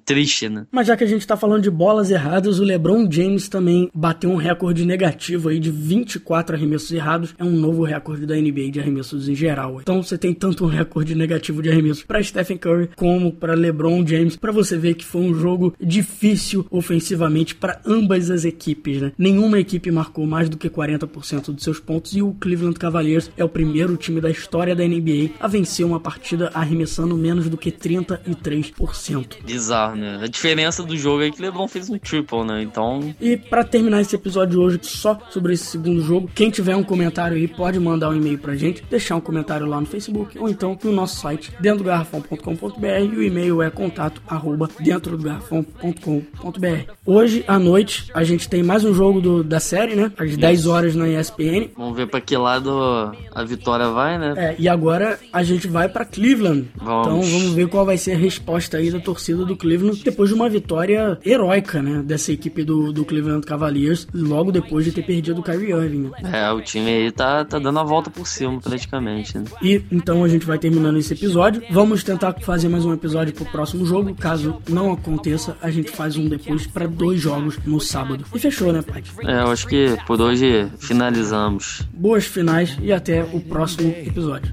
triste, 0.06 0.50
né? 0.50 0.66
Mas 0.72 0.88
já 0.88 0.98
que 0.98 1.04
a 1.04 1.08
gente 1.08 1.26
tá 1.26 1.38
falando 1.38 1.64
de 1.64 1.70
bolas 1.72 2.12
erradas, 2.12 2.60
o 2.60 2.64
LeBron 2.64 3.10
James 3.10 3.48
também 3.48 3.90
bateu 3.94 4.30
um 4.30 4.36
recorde 4.36 4.86
negativo 4.86 5.50
aí 5.50 5.60
de 5.60 5.72
24 5.72 6.56
arremessos 6.56 6.92
errados. 6.92 7.36
É 7.38 7.44
um 7.44 7.52
novo 7.52 7.84
recorde 7.84 8.26
da 8.26 8.36
NBA 8.36 8.72
de 8.72 8.80
arremessos 8.80 9.28
em 9.30 9.36
geral. 9.36 9.80
Então 9.82 10.02
você 10.02 10.18
tem 10.18 10.34
tanto 10.34 10.66
um 10.66 10.68
recorde 10.68 11.16
negativo 11.16 11.62
de 11.62 11.70
arremessos 11.70 12.04
para 12.04 12.22
Stephen 12.24 12.58
Curry 12.58 12.90
como 12.96 13.32
para 13.32 13.54
LeBron 13.54 14.06
James, 14.06 14.36
para 14.36 14.52
você 14.52 14.78
ver 14.78 14.96
que 14.96 15.06
foi 15.06 15.22
um 15.22 15.34
jogo 15.34 15.74
difícil 15.82 16.66
ofensivamente 16.70 17.56
para 17.56 17.82
ambas 17.86 18.30
as 18.30 18.46
equipes, 18.46 19.02
né? 19.02 19.12
Nenhuma 19.18 19.53
nenhuma 19.54 19.60
equipe 19.60 19.92
marcou 19.92 20.26
mais 20.26 20.50
do 20.50 20.58
que 20.58 20.70
40% 20.70 21.54
dos 21.54 21.64
seus 21.64 21.80
pontos 21.80 22.16
e 22.16 22.22
o 22.22 22.34
Cleveland 22.34 22.78
Cavaliers 22.80 23.32
é 23.38 23.44
o 23.44 23.50
primeiro 23.50 23.96
time 23.96 24.20
da 24.20 24.30
história 24.30 24.76
da 24.76 24.84
NBA 24.84 25.32
a 25.40 25.48
vencer 25.48 25.86
uma 25.86 26.00
partida 26.00 26.50
arremessando 26.54 27.16
menos 27.16 27.48
do 27.50 27.58
que 27.58 27.72
33%. 27.72 29.44
Bizarro, 29.46 29.96
né? 29.96 30.20
A 30.22 30.28
diferença 30.28 30.84
do 30.84 30.98
jogo 30.98 31.24
é 31.24 31.32
que 31.32 31.42
LeBron 31.42 31.68
fez 31.68 31.90
um 31.90 31.98
triple, 31.98 32.44
né? 32.44 32.64
Então. 32.64 33.14
E 33.22 33.38
para 33.38 33.64
terminar 33.64 34.02
esse 34.02 34.16
episódio 34.16 34.52
de 34.52 34.58
hoje 34.58 34.80
só 34.82 35.20
sobre 35.30 35.54
esse 35.54 35.66
segundo 35.66 36.02
jogo, 36.02 36.30
quem 36.34 36.50
tiver 36.50 36.76
um 36.76 36.84
comentário 36.84 37.38
aí 37.38 37.48
pode 37.48 37.80
mandar 37.80 38.10
um 38.10 38.16
e-mail 38.16 38.40
pra 38.40 38.56
gente, 38.56 38.84
deixar 38.90 39.16
um 39.16 39.22
comentário 39.22 39.68
lá 39.68 39.80
no 39.80 39.86
Facebook 39.86 40.38
ou 40.40 40.50
então 40.50 40.78
no 40.84 40.92
nosso 40.92 41.20
site 41.20 41.52
dentro 41.60 41.80
do 41.80 41.86
garrafão.com.br 41.86 42.88
e 43.14 43.18
o 43.18 43.24
e-mail 43.24 43.62
é 43.62 43.70
contato 43.70 44.22
arroba 44.28 44.70
dentro 44.80 45.18
do 45.18 45.24
garrafão.com.br. 45.24 46.92
Hoje 47.06 47.44
à 47.48 47.60
noite 47.60 48.10
a 48.14 48.24
gente 48.24 48.50
tem 48.50 48.64
mais 48.64 48.84
um 48.84 48.94
jogo 48.94 49.22
do, 49.22 49.33
da 49.42 49.60
série, 49.60 49.96
né? 49.96 50.12
Às 50.18 50.38
10 50.38 50.68
horas 50.68 50.96
na 50.96 51.08
ESPN. 51.08 51.70
Vamos 51.76 51.96
ver 51.96 52.08
pra 52.08 52.20
que 52.20 52.36
lado 52.36 53.14
a 53.34 53.44
vitória 53.44 53.88
vai, 53.88 54.20
né? 54.20 54.34
É, 54.36 54.56
e 54.60 54.68
agora 54.68 55.20
a 55.32 55.42
gente 55.44 55.68
vai 55.68 55.88
para 55.88 56.06
Cleveland. 56.06 56.68
Vamos. 56.76 57.08
Então 57.08 57.22
vamos 57.22 57.54
ver 57.54 57.68
qual 57.68 57.86
vai 57.86 57.98
ser 57.98 58.12
a 58.12 58.18
resposta 58.18 58.78
aí 58.78 58.92
da 58.92 59.00
torcida 59.00 59.46
do 59.46 59.56
Cleveland 59.56 60.04
depois 60.04 60.30
de 60.30 60.36
uma 60.36 60.50
vitória 60.50 61.18
heróica, 61.26 61.82
né? 61.82 62.04
Dessa 62.04 62.32
equipe 62.32 62.64
do, 62.64 62.92
do 62.92 63.06
Cleveland 63.06 63.46
Cavaliers, 63.46 64.08
logo 64.14 64.52
depois 64.52 64.86
de 64.86 64.92
ter 64.92 65.04
perdido 65.04 65.40
o 65.40 65.44
Kyrie 65.44 65.72
Irving. 65.72 66.12
Né? 66.22 66.32
É, 66.34 66.52
o 66.52 66.62
time 66.62 66.90
aí 66.90 67.12
tá, 67.12 67.46
tá 67.46 67.60
dando 67.60 67.80
a 67.80 67.84
volta 67.84 68.10
por 68.10 68.28
cima, 68.28 68.60
praticamente. 68.60 69.38
Né? 69.38 69.46
E 69.62 69.82
então 69.92 70.24
a 70.24 70.28
gente 70.28 70.46
vai 70.46 70.58
terminando 70.58 70.98
esse 70.98 71.14
episódio. 71.14 71.62
Vamos 71.72 72.04
tentar 72.04 72.34
fazer 72.42 72.68
mais 72.68 72.86
um 72.86 72.94
episódio 72.94 73.34
pro 73.34 73.46
próximo 73.46 73.86
jogo. 73.86 74.14
Caso 74.16 74.62
não 74.70 74.92
aconteça, 74.92 75.56
a 75.62 75.70
gente 75.70 75.92
faz 75.92 76.18
um 76.18 76.28
depois 76.28 76.68
para 76.68 76.88
dois 76.88 77.22
jogos 77.22 77.58
no 77.66 77.80
sábado. 77.80 78.26
E 78.34 78.40
fechou, 78.40 78.74
né, 78.74 78.82
pai? 78.82 79.04
É, 79.26 79.42
eu 79.42 79.52
acho 79.52 79.68
que 79.68 79.98
por 80.06 80.20
hoje 80.22 80.68
finalizamos. 80.80 81.88
Boas 81.94 82.26
finais 82.26 82.78
e 82.82 82.92
até 82.92 83.24
o 83.24 83.40
próximo 83.40 83.90
episódio. 83.90 84.52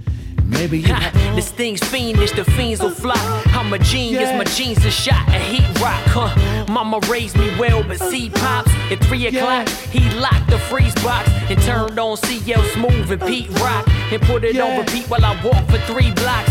Maybe 0.50 0.82
ha, 0.82 1.12
this 1.36 1.50
thing's 1.52 1.80
fiendish, 1.80 2.32
the 2.32 2.44
fiends 2.44 2.80
will 2.82 2.90
fly. 2.90 3.14
I'm 3.54 3.72
a 3.72 3.78
genius, 3.78 4.22
yeah. 4.22 4.36
my 4.36 4.44
jeans 4.44 4.84
are 4.84 4.90
shot 4.90 5.28
a 5.28 5.38
heat 5.38 5.66
rock. 5.80 6.02
Huh? 6.06 6.66
Mama 6.68 6.98
raised 7.08 7.38
me 7.38 7.56
well, 7.56 7.84
but 7.84 7.98
see 7.98 8.30
pops 8.30 8.72
at 8.90 8.98
three 9.04 9.28
o'clock. 9.28 9.68
Yeah. 9.68 10.00
He 10.00 10.18
locked 10.18 10.50
the 10.50 10.58
freeze 10.58 10.94
box 10.96 11.30
and 11.48 11.60
turned 11.62 11.98
on 11.98 12.16
CL 12.16 12.62
Smooth 12.74 13.12
and 13.12 13.22
Pete 13.22 13.48
Rock 13.60 13.88
and 14.12 14.20
put 14.22 14.42
it 14.42 14.56
yeah. 14.56 14.64
on 14.64 14.80
repeat 14.80 15.08
while 15.08 15.24
I 15.24 15.40
walk 15.44 15.64
for 15.70 15.78
three 15.92 16.10
blocks. 16.12 16.50